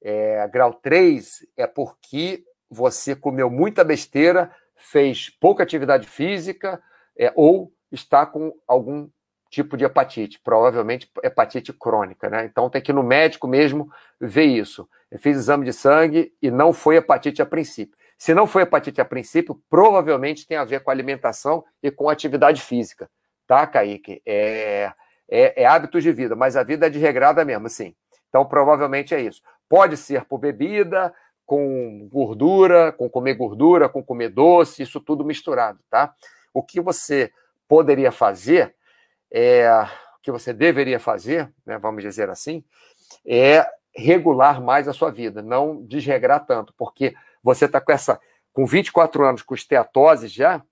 [0.00, 6.80] é, grau 3, é porque você comeu muita besteira, fez pouca atividade física
[7.18, 9.08] é, ou está com algum
[9.50, 12.46] tipo de hepatite, provavelmente hepatite crônica, né?
[12.46, 14.88] Então tem que ir no médico mesmo ver isso.
[15.10, 17.94] Eu fiz exame de sangue e não foi hepatite a princípio.
[18.16, 22.62] Se não foi hepatite a princípio, provavelmente tem a ver com alimentação e com atividade
[22.62, 23.10] física,
[23.46, 24.22] tá, Kaique?
[24.24, 24.90] É,
[25.32, 27.94] é, é hábitos de vida, mas a vida é de regrada mesmo, sim.
[28.28, 29.40] Então, provavelmente é isso.
[29.66, 31.12] Pode ser por bebida,
[31.46, 36.14] com gordura, com comer gordura, com comer doce, isso tudo misturado, tá?
[36.52, 37.32] O que você
[37.66, 38.74] poderia fazer,
[39.32, 39.66] é,
[40.18, 42.62] o que você deveria fazer, né, vamos dizer assim,
[43.26, 48.20] é regular mais a sua vida, não desregrar tanto, porque você está com essa,
[48.52, 50.62] com 24 anos com esteatose já,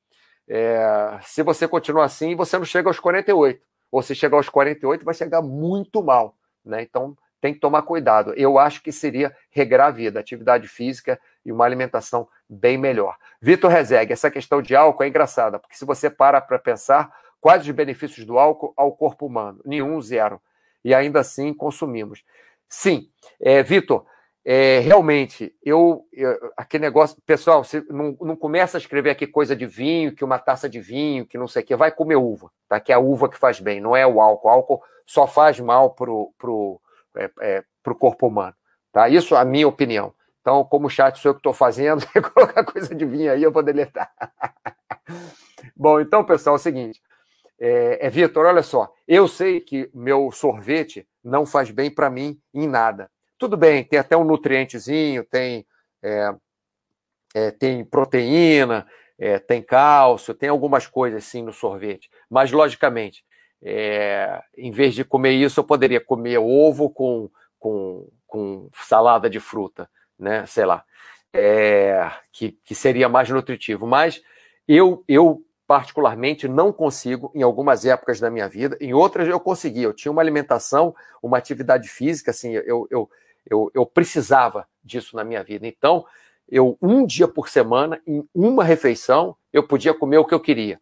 [0.47, 3.47] é, se você continuar assim, você não chega aos 48
[3.91, 6.37] ou se chegar aos 48, vai chegar muito mal.
[6.65, 6.83] Né?
[6.83, 8.35] Então, tem que tomar cuidado.
[8.37, 13.17] Eu acho que seria regrar a vida, atividade física e uma alimentação bem melhor.
[13.41, 17.63] Vitor Rezegue, essa questão de álcool é engraçada, porque se você para para pensar, quais
[17.63, 19.61] os benefícios do álcool ao corpo humano?
[19.65, 20.41] Nenhum, zero.
[20.85, 22.23] E ainda assim consumimos.
[22.69, 23.09] Sim,
[23.41, 24.05] é, Vitor,
[24.45, 29.55] é, realmente, eu, eu, aquele negócio, pessoal, você não, não começa a escrever aqui coisa
[29.55, 32.51] de vinho, que uma taça de vinho, que não sei o que, vai comer uva,
[32.67, 32.81] tá?
[32.81, 34.49] Que é a uva que faz bem, não é o álcool.
[34.49, 36.81] O álcool só faz mal pro, pro,
[37.17, 38.55] é, é, pro corpo humano,
[38.91, 39.09] tá?
[39.09, 40.15] Isso é a minha opinião.
[40.41, 43.63] Então, como chat sou eu que estou fazendo, colocar coisa de vinho aí, eu vou
[43.63, 44.11] deletar.
[45.77, 47.03] Bom, então, pessoal, é o seguinte.
[47.59, 52.41] É, é Vitor, olha só, eu sei que meu sorvete não faz bem para mim
[52.55, 53.11] em nada.
[53.41, 55.67] Tudo bem, tem até um nutrientezinho, tem,
[56.03, 56.35] é,
[57.35, 58.87] é, tem proteína,
[59.19, 62.11] é, tem cálcio, tem algumas coisas sim no sorvete.
[62.29, 63.25] Mas, logicamente,
[63.63, 69.41] é, em vez de comer isso, eu poderia comer ovo com, com, com salada de
[69.41, 70.45] fruta, né?
[70.45, 70.85] Sei lá.
[71.33, 73.87] É, que, que seria mais nutritivo.
[73.87, 74.21] Mas
[74.69, 79.85] eu, eu particularmente não consigo em algumas épocas da minha vida, em outras eu consegui.
[79.85, 83.09] Eu tinha uma alimentação, uma atividade física, assim, eu, eu,
[83.51, 85.67] eu, eu precisava disso na minha vida.
[85.67, 86.07] Então,
[86.49, 90.81] eu um dia por semana, em uma refeição, eu podia comer o que eu queria.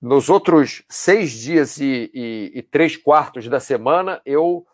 [0.00, 4.66] Nos outros seis dias e, e, e três quartos da semana, eu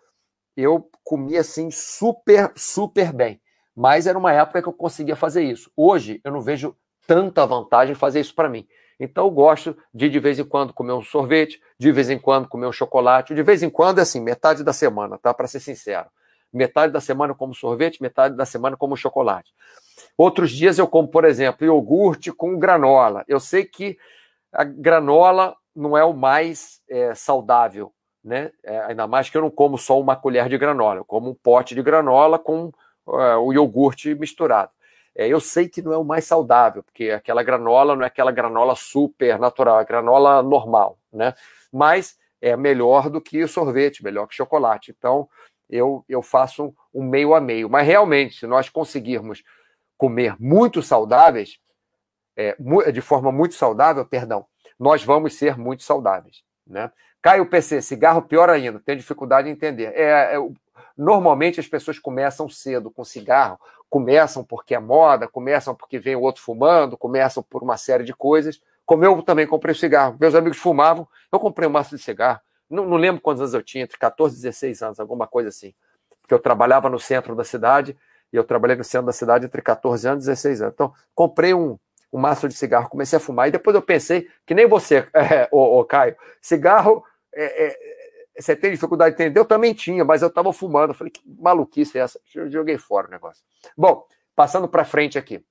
[0.56, 3.40] eu comia assim super, super bem.
[3.74, 5.70] Mas era uma época que eu conseguia fazer isso.
[5.76, 6.76] Hoje eu não vejo
[7.06, 8.66] tanta vantagem em fazer isso para mim.
[9.00, 12.48] Então eu gosto de de vez em quando comer um sorvete, de vez em quando
[12.48, 15.34] comer um chocolate, de vez em quando é assim, metade da semana, tá?
[15.34, 16.08] Para ser sincero.
[16.54, 19.52] Metade da semana como sorvete, metade da semana como chocolate.
[20.16, 23.24] Outros dias eu como, por exemplo, iogurte com granola.
[23.26, 23.98] Eu sei que
[24.52, 28.52] a granola não é o mais é, saudável, né?
[28.62, 31.34] É, ainda mais que eu não como só uma colher de granola, eu como um
[31.34, 32.70] pote de granola com
[33.08, 34.70] é, o iogurte misturado.
[35.14, 38.32] É, eu sei que não é o mais saudável, porque aquela granola não é aquela
[38.32, 41.34] granola super natural, é granola normal, né?
[41.72, 44.94] Mas é melhor do que sorvete, melhor que chocolate.
[44.96, 45.28] Então,
[45.68, 47.68] eu, eu faço um, meio a meio.
[47.68, 49.42] Mas realmente, se nós conseguirmos
[49.96, 51.58] comer muito saudáveis,
[52.36, 52.56] é,
[52.92, 54.46] de forma muito saudável, perdão,
[54.78, 56.90] nós vamos ser muito saudáveis, né?
[57.22, 59.94] Caio PC, cigarro pior ainda, tem dificuldade em entender.
[59.94, 60.48] É, é,
[60.96, 66.20] normalmente as pessoas começam cedo com cigarro, começam porque é moda, começam porque vem o
[66.20, 68.60] outro fumando, começam por uma série de coisas.
[68.84, 72.40] Como eu também comprei cigarro, meus amigos fumavam, eu comprei um maço de cigarro.
[72.68, 75.74] Não, não lembro quantos anos eu tinha, entre 14 e 16 anos, alguma coisa assim.
[76.20, 77.96] Porque eu trabalhava no centro da cidade,
[78.32, 80.74] e eu trabalhei no centro da cidade entre 14 anos e 16 anos.
[80.74, 81.78] Então, comprei um,
[82.12, 85.48] um maço de cigarro, comecei a fumar, e depois eu pensei que nem você, é,
[85.52, 87.76] ô, ô Caio, cigarro é, é,
[88.38, 89.38] você tem dificuldade de entender?
[89.38, 90.90] Eu também tinha, mas eu estava fumando.
[90.90, 92.20] Eu falei, que maluquice é essa?
[92.24, 93.44] Joguei fora o negócio.
[93.76, 95.44] Bom, passando para frente aqui.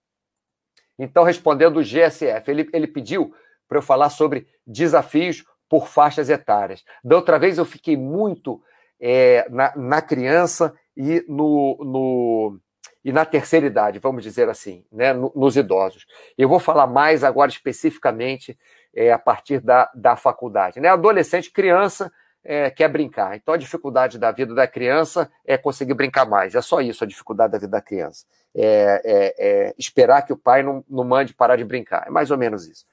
[0.99, 3.33] Então, respondendo o GSF, ele, ele pediu
[3.67, 5.43] para eu falar sobre desafios
[5.73, 6.83] por faixas etárias.
[7.03, 8.61] Da outra vez eu fiquei muito
[9.01, 12.59] é, na, na, criança e, no, no,
[13.03, 16.05] e na terceira idade, vamos dizer assim, né, nos idosos.
[16.37, 18.55] Eu vou falar mais agora especificamente
[18.93, 20.79] é, a partir da, da faculdade.
[20.79, 20.89] Né?
[20.89, 22.11] Adolescente, criança,
[22.43, 23.35] é, quer brincar.
[23.35, 26.53] Então a dificuldade da vida da criança é conseguir brincar mais.
[26.53, 28.27] É só isso a dificuldade da vida da criança.
[28.53, 32.05] É, é, é esperar que o pai não, não mande parar de brincar.
[32.05, 32.85] É mais ou menos isso.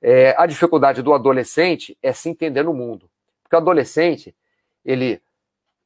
[0.00, 3.08] É, a dificuldade do adolescente é se entender no mundo.
[3.42, 4.34] Porque o adolescente,
[4.84, 5.20] ele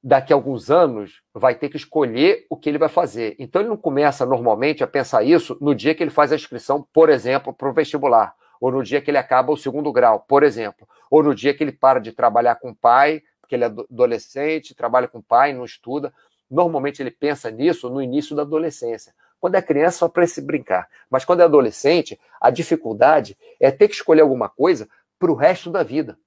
[0.03, 3.37] daqui a alguns anos vai ter que escolher o que ele vai fazer.
[3.39, 6.87] Então ele não começa normalmente a pensar isso no dia que ele faz a inscrição,
[6.93, 10.43] por exemplo, para o vestibular ou no dia que ele acaba o segundo grau, por
[10.43, 13.67] exemplo, ou no dia que ele para de trabalhar com o pai, porque ele é
[13.67, 16.13] adolescente, trabalha com o pai, não estuda.
[16.49, 19.15] Normalmente ele pensa nisso no início da adolescência.
[19.41, 20.89] Quando é criança, só para se brincar.
[21.09, 25.71] Mas quando é adolescente, a dificuldade é ter que escolher alguma coisa para o resto
[25.71, 26.19] da vida.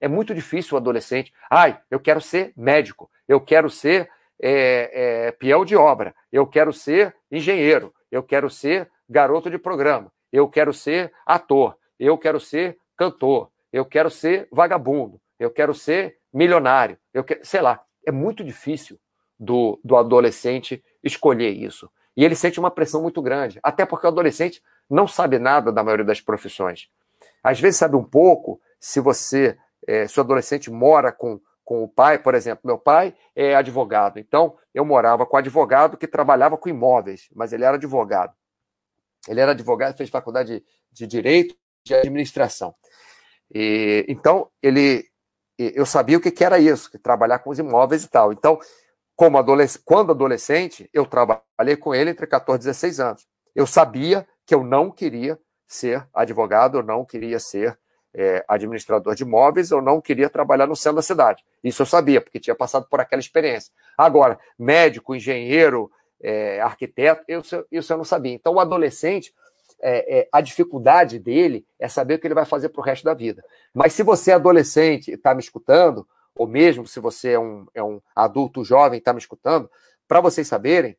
[0.00, 1.32] É muito difícil o adolescente.
[1.48, 4.10] Ai, eu quero ser médico, eu quero ser
[4.40, 10.10] é, é, peão de obra, eu quero ser engenheiro, eu quero ser garoto de programa,
[10.32, 16.16] eu quero ser ator, eu quero ser cantor, eu quero ser vagabundo, eu quero ser
[16.32, 18.98] milionário, eu quero, sei lá, é muito difícil
[19.38, 21.90] do, do adolescente escolher isso.
[22.16, 25.82] E ele sente uma pressão muito grande, até porque o adolescente não sabe nada da
[25.82, 26.88] maioria das profissões.
[27.42, 31.88] Às vezes sabe um pouco se você, é, se o adolescente mora com, com o
[31.88, 36.68] pai, por exemplo, meu pai é advogado, então eu morava com advogado que trabalhava com
[36.68, 38.34] imóveis, mas ele era advogado.
[39.28, 42.74] Ele era advogado, fez faculdade de Direito de Administração.
[43.52, 45.04] E, então, ele,
[45.58, 48.32] eu sabia o que, que era isso, que trabalhar com os imóveis e tal.
[48.32, 48.58] Então,
[49.20, 53.28] como adolescente, quando adolescente, eu trabalhei com ele entre 14 e 16 anos.
[53.54, 57.78] Eu sabia que eu não queria ser advogado, eu não queria ser
[58.14, 61.44] é, administrador de imóveis, eu não queria trabalhar no centro da cidade.
[61.62, 63.70] Isso eu sabia, porque tinha passado por aquela experiência.
[63.94, 68.32] Agora, médico, engenheiro, é, arquiteto, isso, isso eu não sabia.
[68.32, 69.34] Então, o adolescente,
[69.82, 73.04] é, é, a dificuldade dele é saber o que ele vai fazer para o resto
[73.04, 73.44] da vida.
[73.74, 76.08] Mas se você é adolescente e está me escutando,
[76.40, 79.70] ou mesmo se você é um, é um adulto jovem e está me escutando,
[80.08, 80.96] para vocês saberem,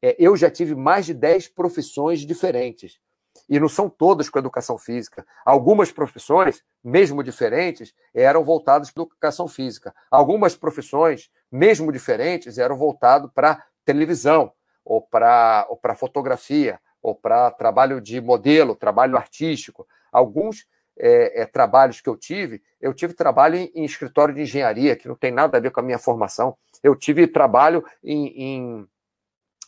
[0.00, 3.00] é, eu já tive mais de 10 profissões diferentes.
[3.48, 5.26] E não são todas com educação física.
[5.44, 9.92] Algumas profissões, mesmo diferentes, eram voltadas para educação física.
[10.08, 14.52] Algumas profissões, mesmo diferentes, eram voltadas para televisão,
[14.84, 19.88] ou para ou fotografia, ou para trabalho de modelo, trabalho artístico.
[20.12, 24.96] Alguns é, é, trabalhos que eu tive, eu tive trabalho em, em, escritório de engenharia,
[24.96, 26.56] que não tem nada a ver com a minha formação.
[26.82, 28.88] Eu tive trabalho em, em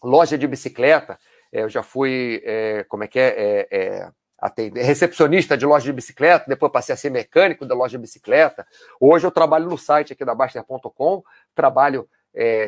[0.02, 1.18] loja de bicicleta,
[1.52, 5.86] é, eu já fui, é, como é que é, é, é atender, recepcionista de loja
[5.86, 8.66] de bicicleta, depois passei a ser mecânico da loja de bicicleta.
[9.01, 11.22] Hoje eu trabalho no site aqui da Baster.com,
[11.55, 12.09] trabalho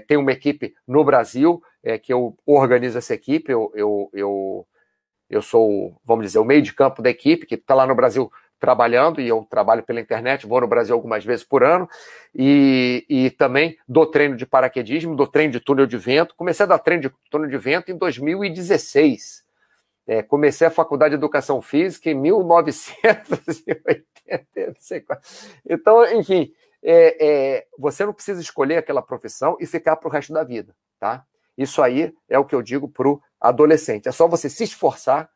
[0.07, 1.63] tem uma equipe no Brasil
[2.03, 3.53] que eu organizo essa equipe.
[3.53, 4.67] Eu, eu, eu,
[5.29, 8.33] eu sou, vamos dizer, o meio de campo da equipe, que está lá no Brasil
[8.59, 11.89] trabalhando, e eu trabalho pela internet, vou no Brasil algumas vezes por ano,
[12.35, 16.35] e, e também dou treino de paraquedismo, dou treino de túnel de vento.
[16.35, 19.45] Comecei a dar treino de túnel de vento em 2016.
[20.07, 23.25] É, comecei a faculdade de educação física em 1980,
[24.69, 25.19] não sei qual.
[25.69, 26.51] Então, enfim,
[26.83, 30.75] é, é, você não precisa escolher aquela profissão e ficar para o resto da vida,
[30.99, 31.25] tá?
[31.59, 34.09] Isso aí é o que eu digo para o adolescente.
[34.09, 35.29] É só você se esforçar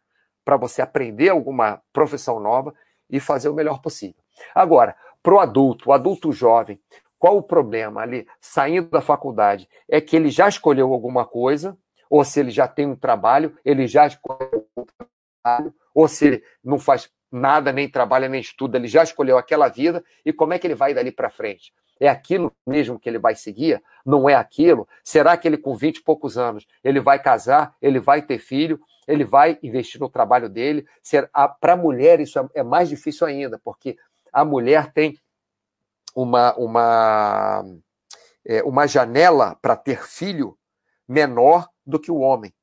[0.45, 2.75] para você aprender alguma profissão nova
[3.12, 4.20] e fazer o melhor possível.
[4.54, 6.80] Agora, para o adulto, o adulto jovem,
[7.18, 9.68] qual o problema ali, saindo da faculdade?
[9.88, 11.78] É que ele já escolheu alguma coisa,
[12.10, 14.84] ou se ele já tem um trabalho, ele já escolheu um
[15.44, 19.68] trabalho, ou se ele não faz nada, nem trabalha, nem estuda, ele já escolheu aquela
[19.68, 21.72] vida, e como é que ele vai dali para frente?
[22.00, 23.80] É aquilo mesmo que ele vai seguir?
[24.04, 24.88] Não é aquilo?
[25.04, 28.80] Será que ele, com 20 e poucos anos, ele vai casar, ele vai ter filho,
[29.07, 30.86] ele vai investir no trabalho dele?
[31.61, 33.96] Para a mulher, isso é, é mais difícil ainda, porque
[34.32, 35.18] a mulher tem
[36.14, 37.64] uma, uma,
[38.44, 40.57] é, uma janela para ter filho
[41.09, 42.55] menor do que o homem.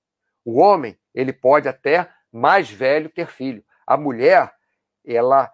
[0.43, 3.63] O homem, ele pode até mais velho ter filho.
[3.85, 4.51] A mulher,
[5.05, 5.51] ela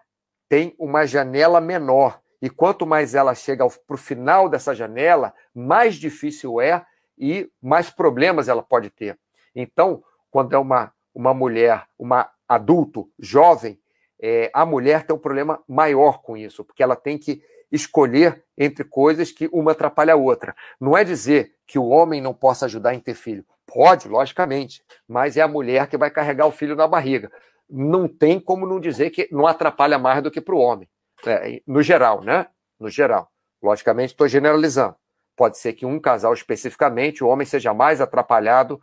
[0.48, 2.22] tem uma janela menor.
[2.42, 6.86] E quanto mais ela chega para o final dessa janela, mais difícil é
[7.18, 9.18] e mais problemas ela pode ter.
[9.56, 10.04] Então,
[10.36, 13.80] quando é uma, uma mulher, uma adulto jovem,
[14.22, 18.84] é, a mulher tem um problema maior com isso, porque ela tem que escolher entre
[18.84, 20.54] coisas que uma atrapalha a outra.
[20.78, 23.46] Não é dizer que o homem não possa ajudar em ter filho.
[23.66, 27.32] Pode, logicamente, mas é a mulher que vai carregar o filho na barriga.
[27.70, 30.90] Não tem como não dizer que não atrapalha mais do que para o homem.
[31.26, 32.48] É, no geral, né?
[32.78, 33.32] No geral.
[33.64, 34.98] Logicamente, estou generalizando.
[35.34, 38.82] Pode ser que um casal especificamente, o homem seja mais atrapalhado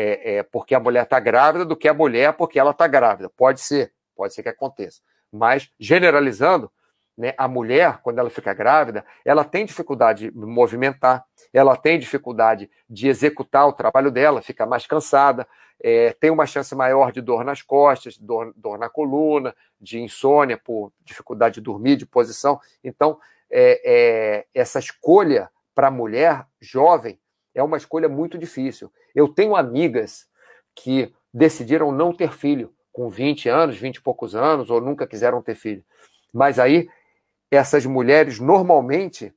[0.00, 3.28] é, é, porque a mulher está grávida do que a mulher porque ela está grávida.
[3.28, 5.00] Pode ser, pode ser que aconteça.
[5.32, 6.70] Mas, generalizando,
[7.16, 12.70] né, a mulher, quando ela fica grávida, ela tem dificuldade de movimentar, ela tem dificuldade
[12.88, 15.44] de executar o trabalho dela, fica mais cansada,
[15.82, 20.56] é, tem uma chance maior de dor nas costas, dor, dor, na coluna, de insônia
[20.56, 22.60] por dificuldade de dormir, de posição.
[22.84, 23.18] Então,
[23.50, 27.18] é, é, essa escolha para a mulher jovem
[27.58, 28.90] é uma escolha muito difícil.
[29.14, 30.28] Eu tenho amigas
[30.74, 35.42] que decidiram não ter filho com 20 anos, 20 e poucos anos, ou nunca quiseram
[35.42, 35.84] ter filho.
[36.32, 36.88] Mas aí
[37.50, 39.34] essas mulheres normalmente,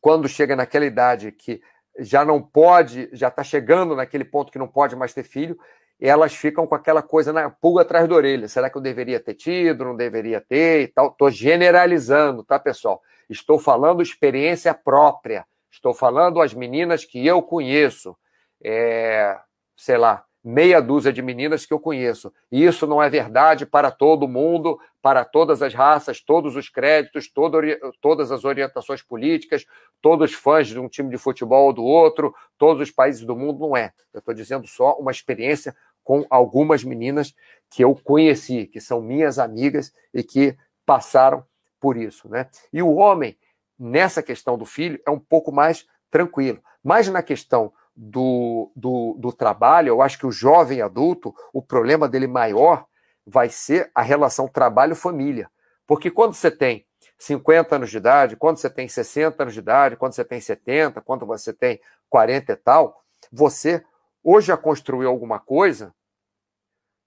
[0.00, 1.62] quando chega naquela idade que
[1.98, 5.58] já não pode, já está chegando naquele ponto que não pode mais ter filho,
[6.00, 8.48] elas ficam com aquela coisa na pulga atrás da orelha.
[8.48, 11.08] Será que eu deveria ter tido, não deveria ter e tal?
[11.08, 13.00] Estou generalizando, tá, pessoal?
[13.30, 15.46] Estou falando experiência própria.
[15.74, 18.16] Estou falando as meninas que eu conheço.
[18.62, 19.36] É,
[19.76, 22.32] sei lá, meia dúzia de meninas que eu conheço.
[22.50, 27.28] E isso não é verdade para todo mundo, para todas as raças, todos os créditos,
[27.28, 27.58] todo,
[28.00, 29.66] todas as orientações políticas,
[30.00, 33.34] todos os fãs de um time de futebol ou do outro, todos os países do
[33.34, 33.92] mundo, não é.
[34.12, 37.34] Eu estou dizendo só uma experiência com algumas meninas
[37.68, 40.56] que eu conheci, que são minhas amigas e que
[40.86, 41.44] passaram
[41.80, 42.28] por isso.
[42.28, 42.48] Né?
[42.72, 43.36] E o homem,
[43.78, 46.62] nessa questão do filho, é um pouco mais tranquilo.
[46.82, 52.08] Mas na questão do, do, do trabalho, eu acho que o jovem adulto, o problema
[52.08, 52.86] dele maior
[53.26, 55.50] vai ser a relação trabalho-família.
[55.86, 56.86] Porque quando você tem
[57.18, 61.00] 50 anos de idade, quando você tem 60 anos de idade, quando você tem 70,
[61.00, 63.02] quando você tem 40 e tal,
[63.32, 63.84] você
[64.22, 65.94] ou já construiu alguma coisa,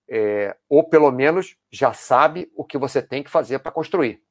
[0.09, 4.24] é, ou pelo menos já sabe o que você tem que fazer para construir.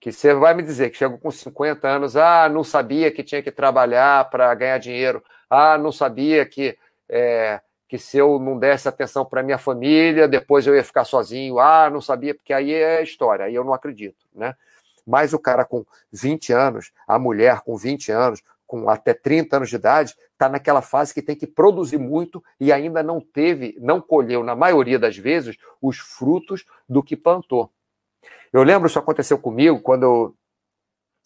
[0.00, 3.42] Que você vai me dizer que chegou com 50 anos, ah, não sabia que tinha
[3.42, 6.78] que trabalhar para ganhar dinheiro, ah, não sabia que,
[7.08, 11.58] é, que se eu não desse atenção para minha família, depois eu ia ficar sozinho.
[11.58, 14.54] Ah, não sabia, porque aí é história, aí eu não acredito, né?
[15.06, 19.70] Mas o cara com 20 anos, a mulher com 20 anos, com até 30 anos
[19.70, 24.00] de idade, está naquela fase que tem que produzir muito e ainda não teve, não
[24.00, 27.72] colheu, na maioria das vezes, os frutos do que plantou.
[28.52, 30.36] Eu lembro, isso aconteceu comigo quando eu,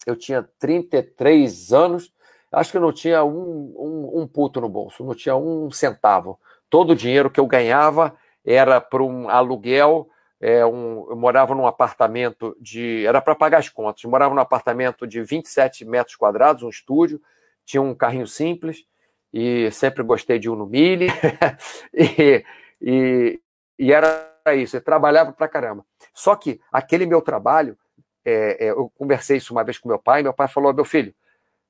[0.05, 2.13] eu tinha 33 anos
[2.53, 6.39] acho que eu não tinha um, um, um puto no bolso, não tinha um centavo.
[6.69, 8.15] Todo o dinheiro que eu ganhava
[8.45, 10.07] era para um aluguel.
[10.39, 13.05] É, um, eu morava num apartamento de.
[13.05, 14.03] Era para pagar as contas.
[14.03, 17.21] Eu morava num apartamento de 27 metros quadrados, um estúdio,
[17.65, 18.85] tinha um carrinho simples,
[19.31, 21.07] e sempre gostei de um no Mille.
[21.93, 22.43] e,
[22.81, 23.39] e,
[23.79, 25.85] e, era isso, eu trabalhava para caramba.
[26.13, 27.77] Só que aquele meu trabalho,
[28.23, 31.13] é, é, eu conversei isso uma vez com meu pai, meu pai falou: meu filho,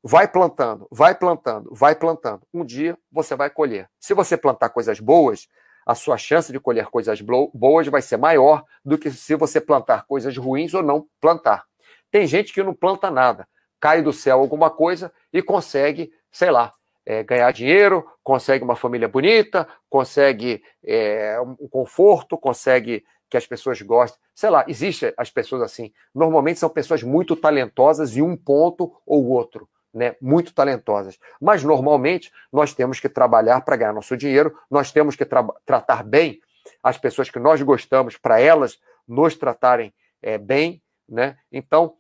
[0.06, 2.42] Vai plantando, vai plantando, vai plantando.
[2.54, 3.90] Um dia você vai colher.
[3.98, 5.48] Se você plantar coisas boas,
[5.86, 10.06] a sua chance de colher coisas boas vai ser maior do que se você plantar
[10.06, 11.64] coisas ruins ou não plantar.
[12.12, 13.48] Tem gente que não planta nada,
[13.80, 16.74] cai do céu alguma coisa e consegue, sei lá,
[17.06, 23.82] é, ganhar dinheiro, consegue uma família bonita, consegue é, um conforto, consegue que as pessoas
[23.82, 24.22] gostem.
[24.36, 25.92] Sei lá, existe as pessoas assim.
[26.14, 30.16] Normalmente são pessoas muito talentosas em um ponto ou outro, né?
[30.22, 31.18] Muito talentosas.
[31.42, 36.04] Mas normalmente nós temos que trabalhar para ganhar nosso dinheiro, nós temos que tra tratar
[36.04, 36.42] bem
[36.84, 40.80] as pessoas que nós gostamos para elas nos tratarem é, bem,
[41.10, 41.36] né?
[41.52, 41.96] Então,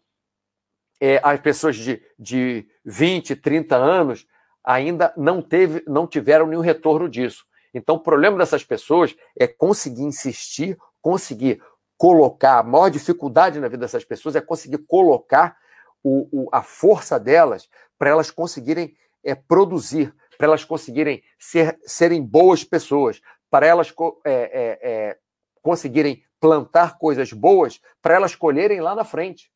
[1.01, 4.27] é, as pessoas de, de 20, 30 anos
[4.63, 7.43] ainda não, teve, não tiveram nenhum retorno disso.
[7.73, 11.61] Então, o problema dessas pessoas é conseguir insistir, conseguir
[11.97, 15.55] colocar, a maior dificuldade na vida dessas pessoas é conseguir colocar
[16.03, 22.21] o, o, a força delas para elas conseguirem é, produzir, para elas conseguirem ser, serem
[22.23, 23.93] boas pessoas, para elas
[24.25, 25.17] é, é, é,
[25.61, 29.51] conseguirem plantar coisas boas, para elas colherem lá na frente.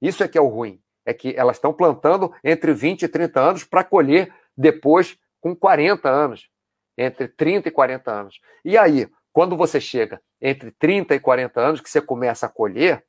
[0.00, 0.80] Isso é que é o ruim.
[1.06, 6.08] É que elas estão plantando entre 20 e 30 anos para colher depois com 40
[6.08, 6.48] anos.
[6.96, 8.40] Entre 30 e 40 anos.
[8.64, 13.04] E aí, quando você chega entre 30 e 40 anos, que você começa a colher,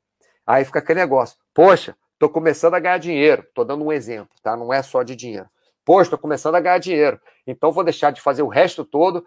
[0.46, 1.38] aí fica aquele negócio.
[1.54, 3.42] Poxa, estou começando a ganhar dinheiro.
[3.48, 4.54] Estou dando um exemplo, tá?
[4.54, 5.48] Não é só de dinheiro.
[5.86, 7.18] Poxa, estou começando a ganhar dinheiro.
[7.46, 9.24] Então vou deixar de fazer o resto todo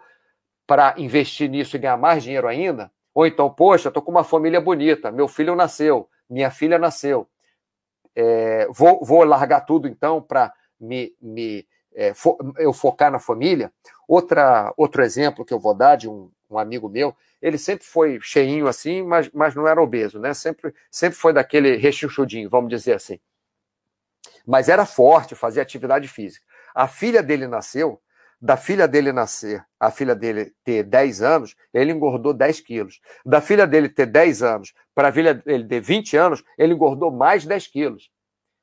[0.64, 2.92] para investir nisso e ganhar mais dinheiro ainda?
[3.12, 7.28] Ou então, poxa, estou com uma família bonita, meu filho nasceu, minha filha nasceu
[8.14, 13.72] é, vou, vou largar tudo então para me, me é, fo, eu focar na família.
[14.06, 18.18] Outra, outro exemplo que eu vou dar de um, um amigo meu, ele sempre foi
[18.20, 20.34] cheinho assim, mas, mas não era obeso, né?
[20.34, 23.18] Sempre, sempre foi daquele rechonchudinho, vamos dizer assim.
[24.46, 26.44] Mas era forte, fazia atividade física.
[26.74, 28.00] A filha dele nasceu,
[28.40, 33.00] da filha dele nascer, a filha dele ter 10 anos, ele engordou 10 quilos.
[33.24, 37.10] Da filha dele ter 10 anos para a filha dele ter 20 anos, ele engordou
[37.10, 38.10] mais 10 quilos.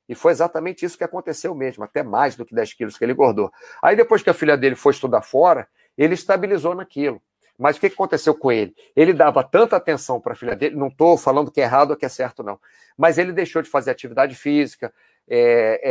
[0.10, 3.12] E foi exatamente isso que aconteceu mesmo, até mais do que 10 quilos que ele
[3.12, 3.52] engordou.
[3.84, 5.68] Aí depois que a filha dele foi estudar fora,
[5.98, 7.22] ele estabilizou naquilo.
[7.58, 8.76] Mas o que aconteceu com ele?
[8.96, 11.98] Ele dava tanta atenção para a filha dele, não estou falando que é errado ou
[11.98, 12.60] que é certo, não.
[12.98, 14.94] Mas ele deixou de fazer atividade física,
[15.28, 15.82] é,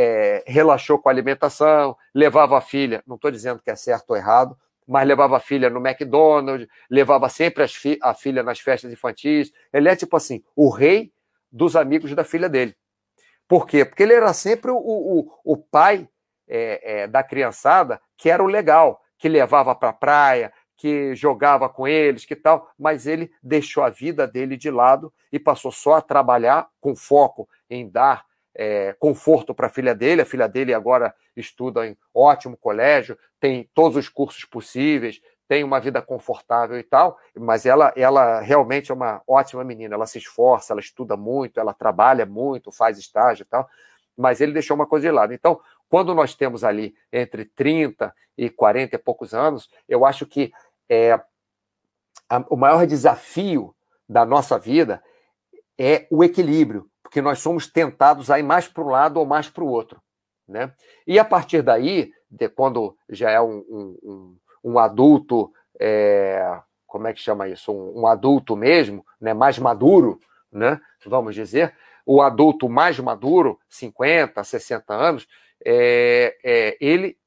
[0.47, 4.17] é, relaxou com a alimentação, levava a filha, não estou dizendo que é certo ou
[4.17, 4.57] errado,
[4.87, 9.51] mas levava a filha no McDonald's, levava sempre fi a filha nas festas infantis.
[9.73, 11.11] Ele é tipo assim, o rei
[11.51, 12.75] dos amigos da filha dele.
[13.47, 13.83] Por quê?
[13.83, 16.07] Porque ele era sempre o, o, o pai
[16.47, 21.67] é, é, da criançada que era o legal, que levava para a praia, que jogava
[21.67, 25.95] com eles, que tal, mas ele deixou a vida dele de lado e passou só
[25.95, 28.23] a trabalhar com foco em dar
[28.55, 30.21] é, conforto para a filha dele.
[30.21, 35.79] A filha dele agora estuda em ótimo colégio, tem todos os cursos possíveis, tem uma
[35.79, 39.95] vida confortável e tal, mas ela, ela realmente é uma ótima menina.
[39.95, 43.67] Ela se esforça, ela estuda muito, ela trabalha muito, faz estágio e tal,
[44.15, 45.33] mas ele deixou uma coisa de lado.
[45.33, 45.59] Então,
[45.89, 50.51] quando nós temos ali entre 30 e 40 e poucos anos, eu acho que
[50.89, 51.13] é,
[52.29, 53.75] a, o maior desafio
[54.07, 55.03] da nossa vida
[55.77, 59.49] é o equilíbrio, porque nós somos tentados a ir mais para um lado ou mais
[59.49, 60.01] para o outro.
[60.47, 60.73] Né?
[61.05, 67.13] E a partir daí, de quando já é um, um, um adulto, é, como é
[67.13, 67.71] que chama isso?
[67.71, 69.33] Um, um, adulto mesmo, né?
[69.33, 70.19] mais maduro,
[70.51, 70.79] né?
[71.05, 71.75] vamos dizer,
[72.05, 75.27] o adulto mais maduro, 50, 60 anos,
[75.65, 77.17] é, é, ele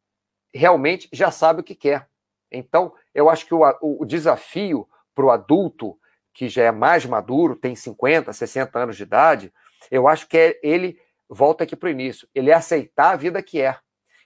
[0.53, 2.10] realmente já sabe o que quer.
[2.51, 5.97] Então, eu acho que o, o desafio para o adulto
[6.33, 9.53] que já é mais maduro, tem 50, 60 anos de idade,
[9.91, 10.99] eu acho que é, ele
[11.29, 12.29] volta aqui para o início.
[12.35, 13.77] Ele é aceitar a vida que é.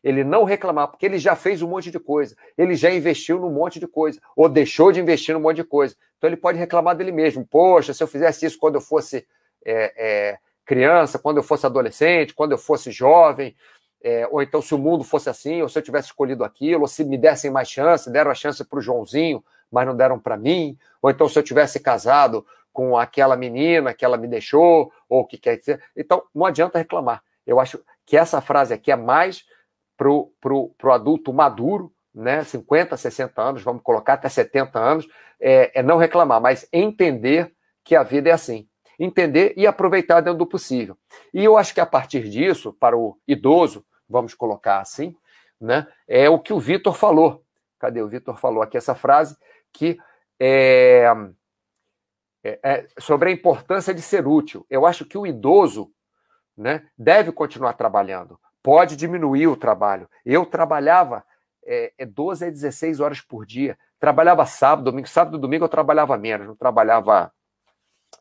[0.03, 2.37] Ele não reclamar, porque ele já fez um monte de coisa.
[2.59, 4.21] Ele já investiu num monte de coisa.
[4.37, 5.97] Ou deixou de investir num monte de coisa.
[6.19, 7.47] Então ele pode reclamar dele mesmo.
[7.47, 9.27] Poxa, se eu fizesse isso quando eu fosse
[9.65, 13.57] é, é, criança, quando eu fosse adolescente, quando eu fosse jovem,
[14.05, 16.87] é, ou então se o mundo fosse assim, ou se eu tivesse escolhido aquilo, ou
[16.87, 19.43] se me dessem mais chance, deram a chance para o Joãozinho,
[19.73, 24.05] mas não deram para mim, ou então se eu tivesse casado com aquela menina que
[24.05, 25.83] ela me deixou, ou o que quer dizer.
[25.97, 27.23] Então, não adianta reclamar.
[27.47, 29.47] Eu acho que essa frase aqui é mais
[29.97, 32.45] para o pro, pro adulto maduro, né?
[32.45, 35.09] 50, 60 anos, vamos colocar até 70 anos,
[35.41, 38.69] é, é não reclamar, mas entender que a vida é assim.
[38.99, 40.95] Entender e aproveitar dentro do possível.
[41.33, 43.85] E eu acho que a partir disso, para o idoso,
[44.15, 45.17] vamos colocar assim,
[45.61, 45.89] né?
[46.07, 47.45] É o que o Vitor falou.
[47.81, 49.37] Cadê o Vitor falou aqui essa frase
[49.73, 49.99] que
[50.39, 51.05] é,
[52.45, 54.65] é, é, sobre a importância de ser útil.
[54.71, 55.91] Eu acho que o idoso
[56.57, 60.09] né, deve continuar trabalhando, pode diminuir o trabalho.
[60.25, 61.25] Eu trabalhava
[61.67, 65.69] é, 12 é a 16 horas por dia, trabalhava sábado, domingo, sábado e domingo eu
[65.69, 67.33] trabalhava menos, não trabalhava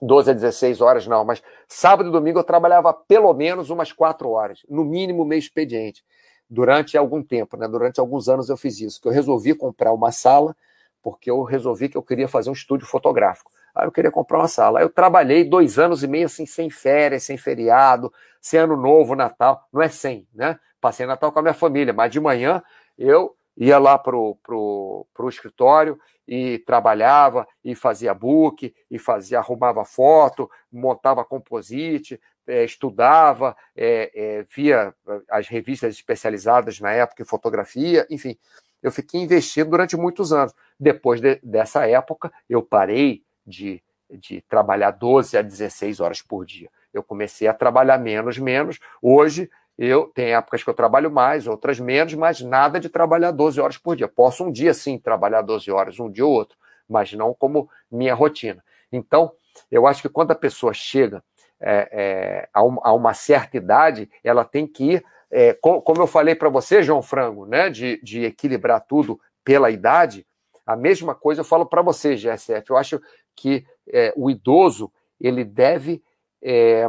[0.01, 4.29] 12 a 16 horas, não, mas sábado e domingo eu trabalhava pelo menos umas 4
[4.29, 6.03] horas, no mínimo meio expediente.
[6.49, 7.67] durante algum tempo, né?
[7.67, 10.55] Durante alguns anos eu fiz isso, que eu resolvi comprar uma sala
[11.01, 13.51] porque eu resolvi que eu queria fazer um estúdio fotográfico.
[13.75, 14.79] Aí eu queria comprar uma sala.
[14.79, 19.15] Aí eu trabalhei dois anos e meio assim, sem férias, sem feriado, sem ano novo,
[19.15, 19.67] Natal.
[19.73, 20.57] Não é sem, né?
[20.79, 22.63] Passei Natal com a minha família, mas de manhã
[22.97, 29.85] eu ia lá pro, pro, pro escritório e trabalhava e fazia book e fazia arrumava
[29.85, 34.93] foto montava composite é, estudava é, é, via
[35.29, 38.37] as revistas especializadas na época em fotografia enfim.
[38.81, 40.53] Eu fiquei investindo durante muitos anos.
[40.77, 46.69] Depois de, dessa época eu parei de, de trabalhar 12 a 16 horas por dia.
[46.93, 48.79] Eu comecei a trabalhar menos menos.
[49.01, 53.59] Hoje eu tem épocas que eu trabalho mais, outras menos, mas nada de trabalhar 12
[53.59, 54.07] horas por dia.
[54.07, 56.57] Posso um dia sim trabalhar 12 horas, um dia ou outro,
[56.87, 58.63] mas não como minha rotina.
[58.91, 59.31] Então,
[59.71, 61.23] eu acho que quando a pessoa chega
[61.59, 66.01] é, é, a, uma, a, uma, certa idade, ela tem que ir, é, com, como
[66.01, 70.25] eu falei para você, João Frango, né, de, de equilibrar tudo pela idade,
[70.65, 72.69] a mesma coisa eu falo para você, GSF.
[72.69, 73.01] Eu acho
[73.35, 76.01] que é, o idoso ele deve
[76.41, 76.87] é,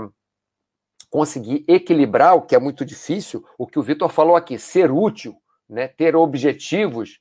[1.15, 5.37] conseguir equilibrar, o que é muito difícil, o que o Vitor falou aqui, ser útil,
[5.71, 7.21] né, ter objetivos,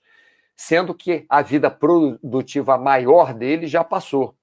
[0.55, 4.35] sendo que a vida produtiva maior dele já passou.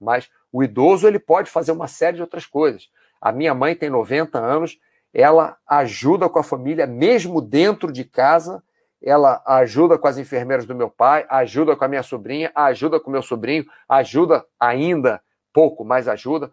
[0.00, 2.88] Mas o idoso ele pode fazer uma série de outras coisas.
[3.20, 4.78] A minha mãe tem 90 anos,
[5.12, 8.64] ela ajuda com a família, mesmo dentro de casa,
[9.02, 13.10] ela ajuda com as enfermeiras do meu pai, ajuda com a minha sobrinha, ajuda com
[13.10, 15.20] o meu sobrinho, ajuda ainda
[15.52, 16.50] pouco, mas ajuda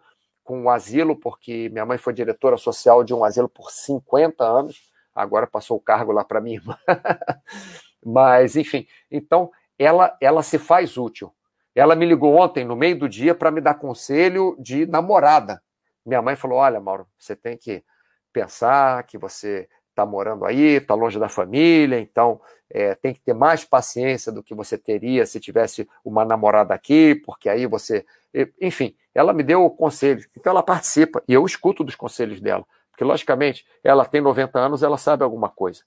[0.48, 4.90] com o asilo, porque minha mãe foi diretora social de um asilo por 50 anos,
[5.14, 6.74] agora passou o cargo lá para minha irmã.
[8.02, 11.30] Mas, enfim, então ela, ela se faz útil.
[11.74, 15.62] Ela me ligou ontem, no meio do dia, para me dar conselho de namorada.
[16.02, 17.84] Minha mãe falou: Olha, Mauro, você tem que
[18.32, 22.40] pensar que você está morando aí, está longe da família, então
[22.70, 27.16] é, tem que ter mais paciência do que você teria se tivesse uma namorada aqui,
[27.26, 28.06] porque aí você.
[28.58, 33.02] Enfim, ela me deu conselhos, então ela participa, e eu escuto dos conselhos dela, porque
[33.02, 35.82] logicamente ela tem 90 anos, ela sabe alguma coisa.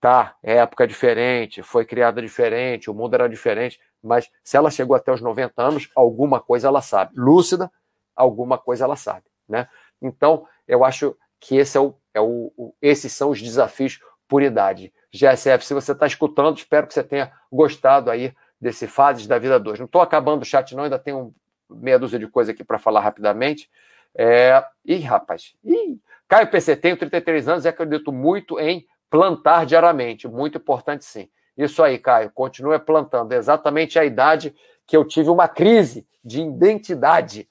[0.00, 4.96] Tá, é época diferente, foi criada diferente, o mundo era diferente, mas se ela chegou
[4.96, 7.12] até os 90 anos, alguma coisa ela sabe.
[7.14, 7.70] Lúcida,
[8.14, 9.68] alguma coisa ela sabe, né?
[10.02, 14.42] Então, eu acho que esse é o, é o, o esses são os desafios por
[14.42, 14.92] idade.
[15.12, 19.60] GSF, se você está escutando, espero que você tenha gostado aí desse Fases da Vida
[19.60, 19.78] 2.
[19.78, 21.32] Não estou acabando o chat, não, ainda tenho
[21.74, 23.70] meia dúzia de coisa aqui para falar rapidamente.
[24.14, 24.64] É...
[24.84, 25.54] Ih, rapaz.
[25.64, 25.98] Ih.
[26.28, 30.26] Caio PC, tenho 33 anos e acredito muito em plantar diariamente.
[30.26, 31.28] Muito importante, sim.
[31.56, 32.30] Isso aí, Caio.
[32.32, 33.32] Continue plantando.
[33.32, 34.54] Exatamente a idade
[34.86, 37.48] que eu tive uma crise de identidade.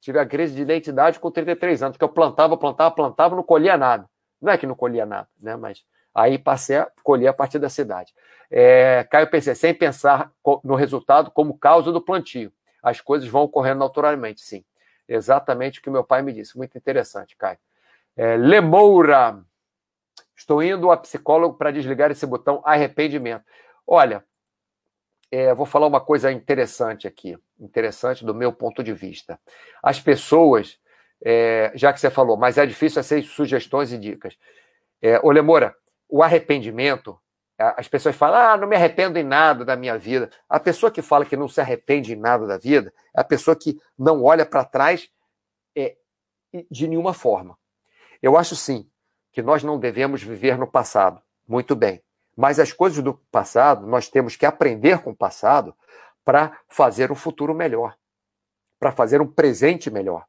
[0.00, 3.76] Tive a crise de identidade com 33 anos, que eu plantava, plantava, plantava, não colhia
[3.76, 4.08] nada.
[4.40, 5.54] Não é que não colhia nada, né?
[5.56, 8.12] Mas aí passei a colher a partir da cidade.
[8.50, 10.30] É, Caio PC, sem pensar
[10.64, 12.52] no resultado como causa do plantio
[12.82, 14.64] as coisas vão ocorrendo naturalmente, sim.
[15.08, 16.56] Exatamente o que meu pai me disse.
[16.56, 17.58] Muito interessante, Caio.
[18.16, 19.42] É, Lemoura.
[20.36, 23.44] Estou indo a psicólogo para desligar esse botão arrependimento.
[23.86, 24.24] Olha,
[25.30, 29.38] é, vou falar uma coisa interessante aqui, interessante do meu ponto de vista.
[29.82, 30.78] As pessoas,
[31.24, 34.36] é, já que você falou, mas é difícil aceitar sugestões e dicas.
[35.00, 35.74] É, ô Lemora,
[36.08, 37.18] o arrependimento
[37.76, 40.30] as pessoas falam, ah, não me arrependo em nada da minha vida.
[40.48, 43.56] A pessoa que fala que não se arrepende em nada da vida é a pessoa
[43.56, 45.08] que não olha para trás
[45.76, 45.96] é,
[46.70, 47.58] de nenhuma forma.
[48.22, 48.88] Eu acho sim
[49.32, 51.20] que nós não devemos viver no passado.
[51.46, 52.02] Muito bem.
[52.36, 55.74] Mas as coisas do passado, nós temos que aprender com o passado
[56.24, 57.96] para fazer um futuro melhor,
[58.78, 60.24] para fazer um presente melhor.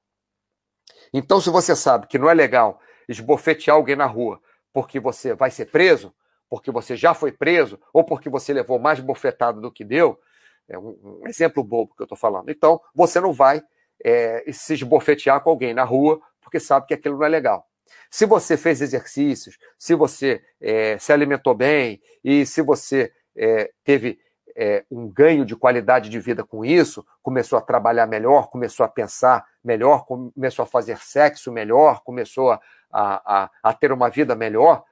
[1.13, 4.41] Então, se você sabe que não é legal esbofetear alguém na rua
[4.73, 6.13] porque você vai ser preso,
[6.49, 10.19] porque você já foi preso ou porque você levou mais bofetada do que deu,
[10.67, 12.49] é um, um exemplo bobo que eu estou falando.
[12.49, 13.61] Então, você não vai
[14.03, 17.67] é, se esbofetear com alguém na rua porque sabe que aquilo não é legal.
[18.09, 24.19] Se você fez exercícios, se você é, se alimentou bem e se você é, teve
[24.55, 28.89] é, um ganho de qualidade de vida com isso, começou a trabalhar melhor, começou a
[28.89, 32.59] pensar melhor, começou a fazer sexo melhor, começou a,
[32.91, 34.83] a, a ter uma vida melhor,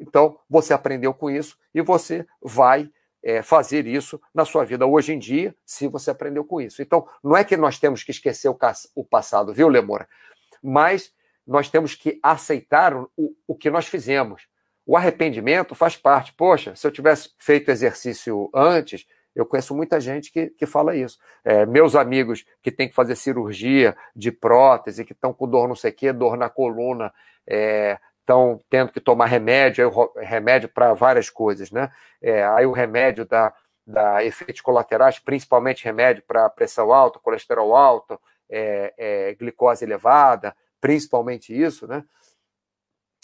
[0.00, 2.90] então, você aprendeu com isso e você vai
[3.22, 6.80] é, fazer isso na sua vida hoje em dia, se você aprendeu com isso.
[6.80, 8.56] Então, não é que nós temos que esquecer o,
[8.94, 10.08] o passado, viu, Lemora?
[10.62, 11.12] Mas
[11.46, 14.46] nós temos que aceitar o, o que nós fizemos.
[14.84, 16.32] O arrependimento faz parte.
[16.32, 21.18] Poxa, se eu tivesse feito exercício antes, eu conheço muita gente que, que fala isso.
[21.44, 25.74] É, meus amigos que têm que fazer cirurgia de prótese, que estão com dor não
[25.74, 27.12] sei o quê, dor na coluna,
[27.46, 31.92] é, estão tendo que tomar remédio, remédio para várias coisas, né?
[32.20, 33.54] É, aí o remédio da,
[33.86, 38.20] da efeitos colaterais, principalmente remédio para pressão alta, colesterol alto,
[38.50, 42.04] é, é, glicose elevada, principalmente isso, né?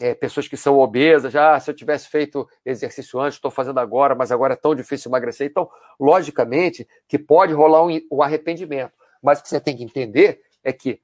[0.00, 3.78] É, pessoas que são obesas, já ah, se eu tivesse feito exercício antes, estou fazendo
[3.78, 5.48] agora, mas agora é tão difícil emagrecer.
[5.48, 5.68] Então,
[6.00, 8.92] logicamente, que pode rolar um, um arrependimento.
[9.22, 11.00] Mas o que você tem que entender é que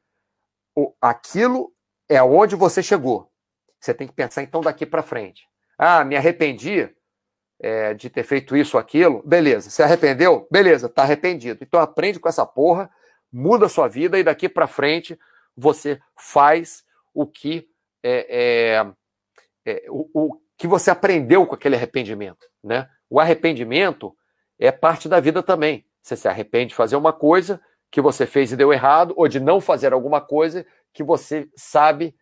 [0.74, 1.72] o, aquilo
[2.08, 3.27] é aonde você chegou.
[3.80, 5.46] Você tem que pensar então daqui para frente.
[5.78, 6.88] Ah, me arrependi
[7.60, 9.22] é, de ter feito isso ou aquilo.
[9.24, 9.70] Beleza.
[9.70, 10.46] Se arrependeu?
[10.50, 11.62] Beleza, tá arrependido.
[11.62, 12.90] Então aprende com essa porra,
[13.32, 15.18] muda a sua vida e daqui para frente
[15.56, 17.68] você faz o que
[18.02, 18.92] é, é,
[19.66, 22.88] é, o, o, que você aprendeu com aquele arrependimento, né?
[23.10, 24.16] O arrependimento
[24.58, 25.84] é parte da vida também.
[26.00, 27.60] Você se arrepende de fazer uma coisa
[27.90, 32.14] que você fez e deu errado, ou de não fazer alguma coisa que você sabe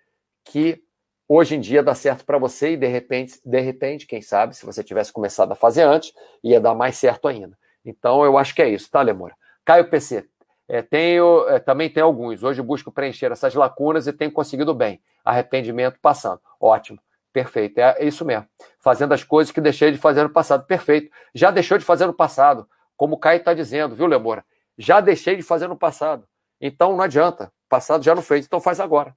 [0.45, 0.83] que
[1.29, 4.64] hoje em dia dá certo para você e de repente, de repente, quem sabe, se
[4.64, 6.12] você tivesse começado a fazer antes,
[6.43, 7.57] ia dar mais certo ainda.
[7.85, 9.35] Então eu acho que é isso, tá, Lemora?
[9.64, 10.29] Caio PC,
[10.68, 12.43] é, tenho, é, também tem alguns.
[12.43, 15.01] Hoje busco preencher essas lacunas e tenho conseguido bem.
[15.24, 16.41] Arrependimento passando.
[16.61, 16.99] Ótimo.
[17.33, 17.79] Perfeito.
[17.79, 18.47] É isso mesmo.
[18.81, 20.66] Fazendo as coisas que deixei de fazer no passado.
[20.66, 21.11] Perfeito.
[21.35, 22.68] Já deixou de fazer no passado.
[22.97, 24.45] Como o Caio está dizendo, viu, Lemora?
[24.77, 26.27] Já deixei de fazer no passado.
[26.61, 27.53] Então não adianta.
[27.68, 29.14] Passado já não fez, então faz agora.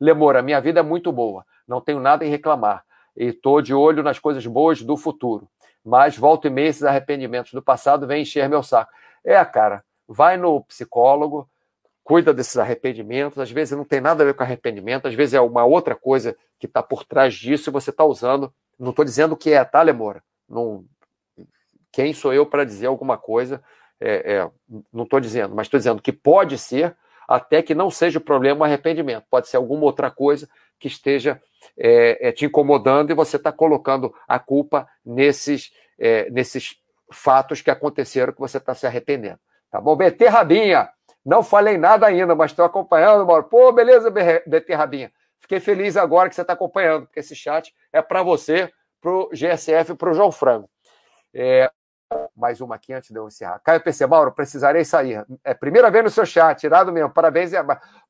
[0.00, 1.44] Lemora, minha vida é muito boa.
[1.66, 2.84] Não tenho nada em reclamar.
[3.16, 5.48] E estou de olho nas coisas boas do futuro.
[5.84, 8.92] Mas volta e meia esses arrependimentos do passado vêm encher meu saco.
[9.24, 11.48] É, cara vai no psicólogo,
[12.04, 13.38] cuida desses arrependimentos.
[13.38, 16.36] Às vezes não tem nada a ver com arrependimento, às vezes é uma outra coisa
[16.58, 18.52] que está por trás disso e você está usando.
[18.78, 20.22] Não estou dizendo que é, tá, Lemora?
[20.48, 20.84] Não...
[21.90, 23.62] Quem sou eu para dizer alguma coisa?
[24.00, 24.50] É, é,
[24.92, 26.96] não estou dizendo, mas estou dizendo que pode ser
[27.28, 29.24] até que não seja o problema o arrependimento.
[29.30, 30.48] Pode ser alguma outra coisa
[30.82, 31.40] que esteja
[31.78, 36.74] é, é te incomodando e você está colocando a culpa nesses, é, nesses
[37.12, 39.38] fatos que aconteceram que você está se arrependendo.
[39.70, 39.94] Tá bom?
[39.94, 40.90] BT Rabinha.
[41.24, 43.44] Não falei nada ainda, mas estou acompanhando, Mauro.
[43.44, 45.12] Pô, beleza, BT Rabinha.
[45.38, 48.68] Fiquei feliz agora que você está acompanhando, porque esse chat é para você,
[49.00, 50.68] para o GSF e para o João Frango.
[51.32, 51.70] É,
[52.36, 53.60] mais uma aqui antes de eu encerrar.
[53.60, 55.24] Caio PC, Mauro, precisarei sair.
[55.44, 57.10] É primeira vez no seu chat, irado mesmo.
[57.10, 57.52] Parabéns.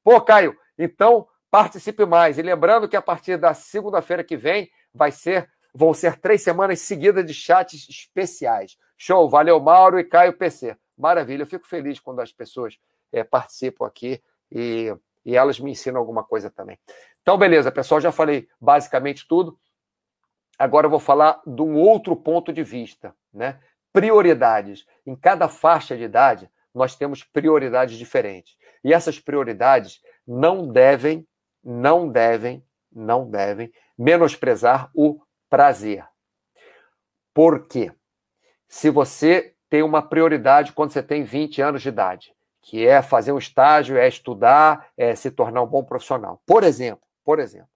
[0.03, 2.39] Pô, Caio, então participe mais.
[2.39, 6.81] E lembrando que a partir da segunda-feira que vem vai ser, vão ser três semanas
[6.81, 8.77] seguidas de chats especiais.
[8.97, 11.43] Show, valeu, Mauro e Caio PC maravilha.
[11.43, 12.79] Eu fico feliz quando as pessoas
[13.13, 14.95] é, participam aqui e,
[15.25, 16.79] e elas me ensinam alguma coisa também.
[17.21, 19.59] Então, beleza, pessoal, já falei basicamente tudo.
[20.59, 23.61] Agora eu vou falar de um outro ponto de vista, né?
[23.93, 24.87] Prioridades.
[25.05, 28.57] Em cada faixa de idade, nós temos prioridades diferentes.
[28.85, 31.27] E essas prioridades não devem,
[31.63, 36.05] não devem, não devem menosprezar o prazer.
[37.35, 37.93] Por quê?
[38.69, 43.33] Se você tem uma prioridade quando você tem 20 anos de idade, que é fazer
[43.33, 46.41] um estágio, é estudar, é se tornar um bom profissional.
[46.47, 47.69] Por exemplo, por exemplo,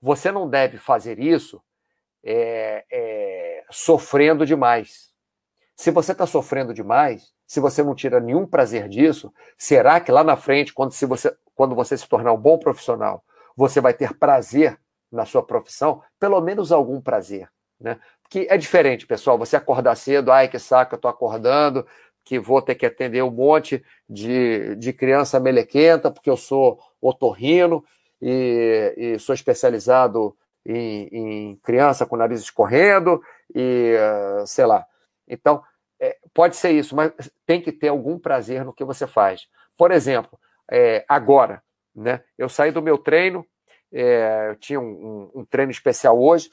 [0.00, 1.62] você não deve fazer isso
[2.22, 5.12] é, é, sofrendo demais.
[5.76, 10.22] Se você está sofrendo demais, se você não tira nenhum prazer disso, será que lá
[10.22, 13.24] na frente, quando, se você, quando você se tornar um bom profissional,
[13.56, 14.78] você vai ter prazer
[15.10, 16.02] na sua profissão?
[16.18, 17.48] Pelo menos algum prazer.
[17.80, 17.98] Né?
[18.34, 19.38] que é diferente, pessoal.
[19.38, 21.86] Você acordar cedo, ai que saco, eu tô acordando,
[22.24, 27.84] que vou ter que atender um monte de, de criança melequenta, porque eu sou otorrino
[28.20, 30.36] e, e sou especializado
[30.66, 33.22] em, em, criança com nariz escorrendo
[33.54, 33.94] e
[34.40, 34.84] uh, sei lá.
[35.28, 35.62] Então,
[36.00, 37.12] é, pode ser isso, mas
[37.46, 39.46] tem que ter algum prazer no que você faz.
[39.76, 40.38] Por exemplo,
[40.70, 41.62] é, agora,
[41.94, 42.22] né?
[42.36, 43.46] Eu saí do meu treino,
[43.92, 46.50] é, eu tinha um, um, um treino especial hoje,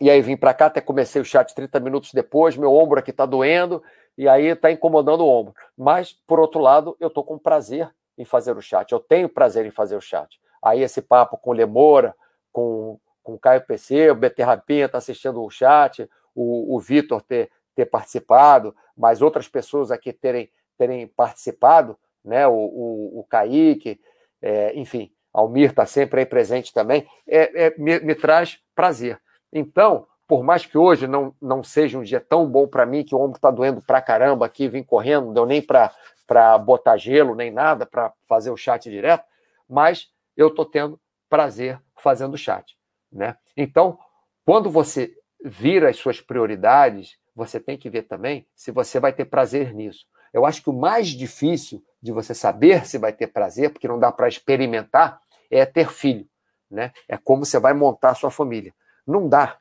[0.00, 3.10] e aí vim para cá, até comecei o chat 30 minutos depois, meu ombro aqui
[3.10, 3.82] está doendo,
[4.18, 5.54] e aí está incomodando o ombro.
[5.76, 9.64] Mas, por outro lado, eu estou com prazer em fazer o chat, eu tenho prazer
[9.66, 10.40] em fazer o chat.
[10.62, 12.14] Aí esse papo com Lemora,
[12.52, 17.22] com, com o Caio PC, o BT Rapinha está assistindo o chat, o, o Vitor
[17.22, 22.46] ter, ter participado, mas outras pessoas aqui terem, terem participado, né?
[22.46, 24.00] o, o, o Kaique,
[24.40, 29.20] é, enfim, Almir está sempre aí presente também, é, é me, me traz prazer.
[29.52, 33.14] Então, por mais que hoje não, não seja um dia tão bom para mim, que
[33.14, 37.34] o ombro está doendo pra caramba aqui, vim correndo, não deu nem para botar gelo,
[37.34, 39.24] nem nada, para fazer o chat direto,
[39.68, 42.76] mas eu estou tendo prazer fazendo o chat.
[43.12, 43.36] Né?
[43.56, 43.98] Então,
[44.44, 45.12] quando você
[45.44, 50.06] vira as suas prioridades, você tem que ver também se você vai ter prazer nisso.
[50.34, 54.00] Eu acho que o mais difícil de você saber se vai ter prazer, porque não
[54.00, 56.26] dá para experimentar, é ter filho.
[56.68, 56.92] né?
[57.08, 58.74] É como você vai montar a sua família.
[59.06, 59.56] Não dá.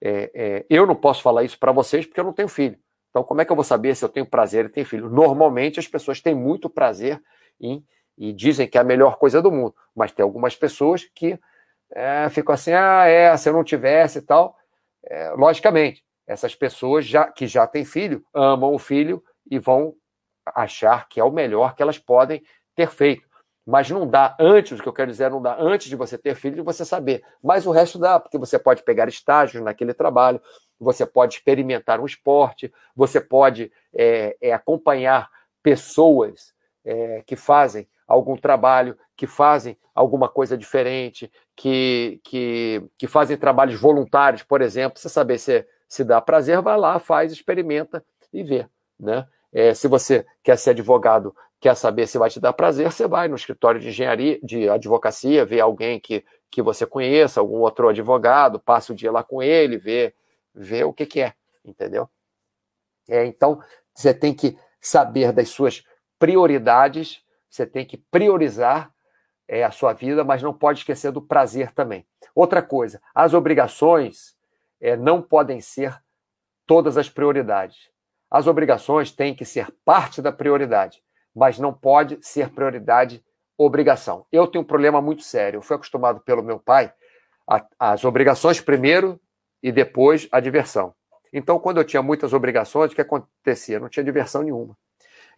[0.00, 2.78] É, é, eu não posso falar isso para vocês porque eu não tenho filho.
[3.10, 5.10] Então, como é que eu vou saber se eu tenho prazer em ter filho?
[5.10, 7.22] Normalmente, as pessoas têm muito prazer
[7.60, 7.84] em,
[8.16, 9.74] e dizem que é a melhor coisa do mundo.
[9.94, 11.38] Mas tem algumas pessoas que
[11.92, 14.56] é, ficam assim, ah, é, se eu não tivesse e tal.
[15.04, 19.94] É, logicamente, essas pessoas já, que já têm filho amam o filho e vão
[20.46, 22.42] achar que é o melhor que elas podem
[22.74, 23.26] ter feito.
[23.66, 26.36] Mas não dá antes, o que eu quero dizer, não dá antes de você ter
[26.36, 27.24] filho de você saber.
[27.42, 30.40] Mas o resto dá, porque você pode pegar estágios naquele trabalho,
[30.78, 35.28] você pode experimentar um esporte, você pode é, é, acompanhar
[35.64, 43.36] pessoas é, que fazem algum trabalho, que fazem alguma coisa diferente, que, que, que fazem
[43.36, 44.98] trabalhos voluntários, por exemplo.
[44.98, 48.68] Você saber se, se dá prazer, vai lá, faz, experimenta e vê.
[49.00, 49.26] Né?
[49.52, 53.28] É, se você quer ser advogado quer saber se vai te dar prazer, você vai
[53.28, 58.60] no escritório de engenharia, de advocacia, vê alguém que, que você conheça, algum outro advogado,
[58.60, 60.14] passa o dia lá com ele, vê,
[60.54, 61.34] vê o que, que é,
[61.64, 62.08] entendeu?
[63.08, 63.60] É, então,
[63.94, 65.82] você tem que saber das suas
[66.18, 68.92] prioridades, você tem que priorizar
[69.48, 72.06] é, a sua vida, mas não pode esquecer do prazer também.
[72.34, 74.36] Outra coisa, as obrigações
[74.80, 75.96] é, não podem ser
[76.66, 77.90] todas as prioridades.
[78.36, 81.00] As obrigações têm que ser parte da prioridade
[81.36, 83.22] mas não pode ser prioridade
[83.58, 84.24] obrigação.
[84.32, 85.58] Eu tenho um problema muito sério.
[85.58, 86.90] Eu fui acostumado pelo meu pai
[87.78, 89.20] às obrigações primeiro
[89.62, 90.94] e depois a diversão.
[91.30, 93.78] Então, quando eu tinha muitas obrigações, o que acontecia?
[93.78, 94.76] Não tinha diversão nenhuma.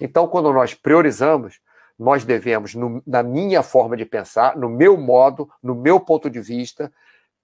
[0.01, 1.61] Então, quando nós priorizamos,
[1.99, 6.41] nós devemos, no, na minha forma de pensar, no meu modo, no meu ponto de
[6.41, 6.93] vista,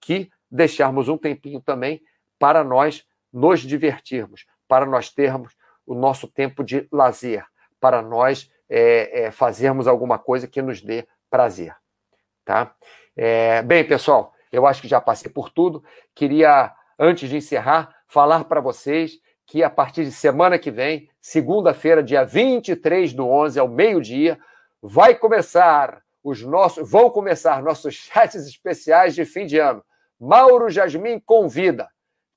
[0.00, 2.00] que deixarmos um tempinho também
[2.38, 5.54] para nós nos divertirmos, para nós termos
[5.86, 7.44] o nosso tempo de lazer,
[7.80, 11.74] para nós é, é, fazermos alguma coisa que nos dê prazer.
[12.44, 12.74] Tá?
[13.16, 15.82] É, bem, pessoal, eu acho que já passei por tudo.
[16.14, 22.02] Queria, antes de encerrar, falar para vocês que a partir de semana que vem, segunda-feira,
[22.02, 24.38] dia 23 do 11, ao meio-dia,
[24.80, 29.84] vai começar os nossos, vão começar nossos chats especiais de fim de ano.
[30.18, 31.88] Mauro Jasmin convida.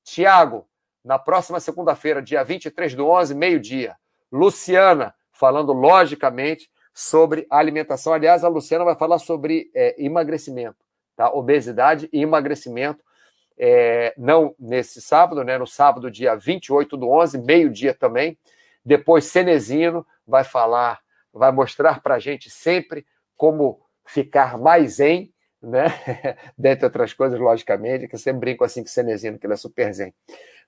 [0.04, 0.68] Tiago,
[1.08, 3.96] na próxima segunda-feira, dia 23 do 11, meio-dia.
[4.30, 8.12] Luciana, falando logicamente sobre alimentação.
[8.12, 10.76] Aliás, a Luciana vai falar sobre é, emagrecimento,
[11.16, 11.32] tá?
[11.32, 13.02] Obesidade e emagrecimento.
[13.58, 15.58] É, não nesse sábado, né?
[15.58, 18.38] No sábado, dia 28 do 11, meio-dia também.
[18.84, 21.00] Depois, Cenezino vai falar,
[21.32, 25.86] vai mostrar para a gente sempre como ficar mais em, né?
[26.58, 29.58] Dentre outras coisas, logicamente, que eu sempre brinco assim com o Cenezino, que ele é
[29.58, 30.14] super zen.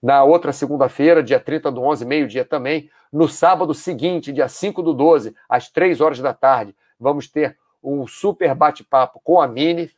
[0.02, 2.90] Na outra segunda-feira, dia 30 do 11, meio-dia também.
[3.12, 8.08] No sábado seguinte, dia 5 do 12, às 3 horas da tarde, vamos ter um
[8.08, 9.92] super bate-papo com a Mini.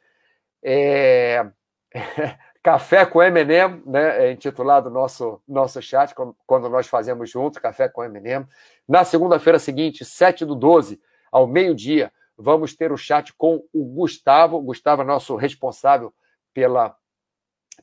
[0.64, 1.46] É...
[2.64, 6.14] Café com M&M, né, é intitulado nosso nosso chat,
[6.46, 8.46] quando nós fazemos juntos, Café com M&M.
[8.88, 14.62] Na segunda-feira seguinte, 7 do 12, ao meio-dia, vamos ter o chat com o Gustavo.
[14.62, 16.14] Gustavo é nosso responsável
[16.54, 16.96] pela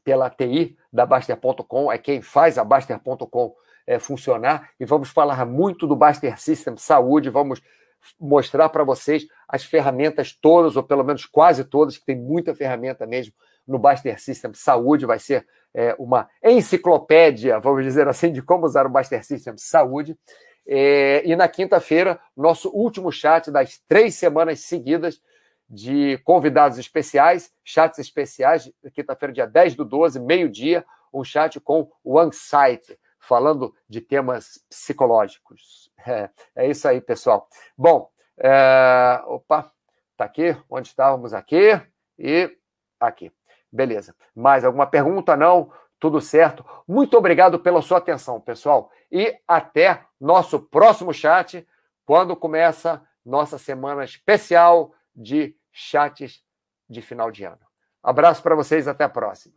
[0.04, 3.54] pela TI da Baster.com, é quem faz a Baster.com
[3.86, 7.60] é, funcionar, e vamos falar muito do Baster System Saúde, vamos
[8.20, 13.06] mostrar para vocês as ferramentas todas, ou pelo menos quase todas, que tem muita ferramenta
[13.06, 13.32] mesmo
[13.66, 18.86] no Baster System Saúde, vai ser é, uma enciclopédia, vamos dizer assim, de como usar
[18.86, 20.16] o Baster System Saúde.
[20.66, 25.20] É, e na quinta-feira, nosso último chat das três semanas seguidas,
[25.68, 32.18] de convidados especiais, chats especiais, quinta-feira, dia 10 do 12, meio-dia, um chat com o
[32.18, 35.90] OneSite, falando de temas psicológicos.
[36.06, 37.48] É, é isso aí, pessoal.
[37.76, 39.70] Bom, é, opa,
[40.16, 41.80] tá aqui, onde estávamos aqui
[42.18, 42.50] e
[42.98, 43.30] aqui.
[43.70, 44.14] Beleza.
[44.34, 45.36] Mais alguma pergunta?
[45.36, 45.70] Não?
[46.00, 46.64] Tudo certo?
[46.86, 48.90] Muito obrigado pela sua atenção, pessoal.
[49.10, 51.66] E até nosso próximo chat,
[52.06, 56.44] quando começa nossa semana especial de chats
[56.88, 57.66] de final de ano.
[58.02, 59.56] Abraço para vocês, até a próxima.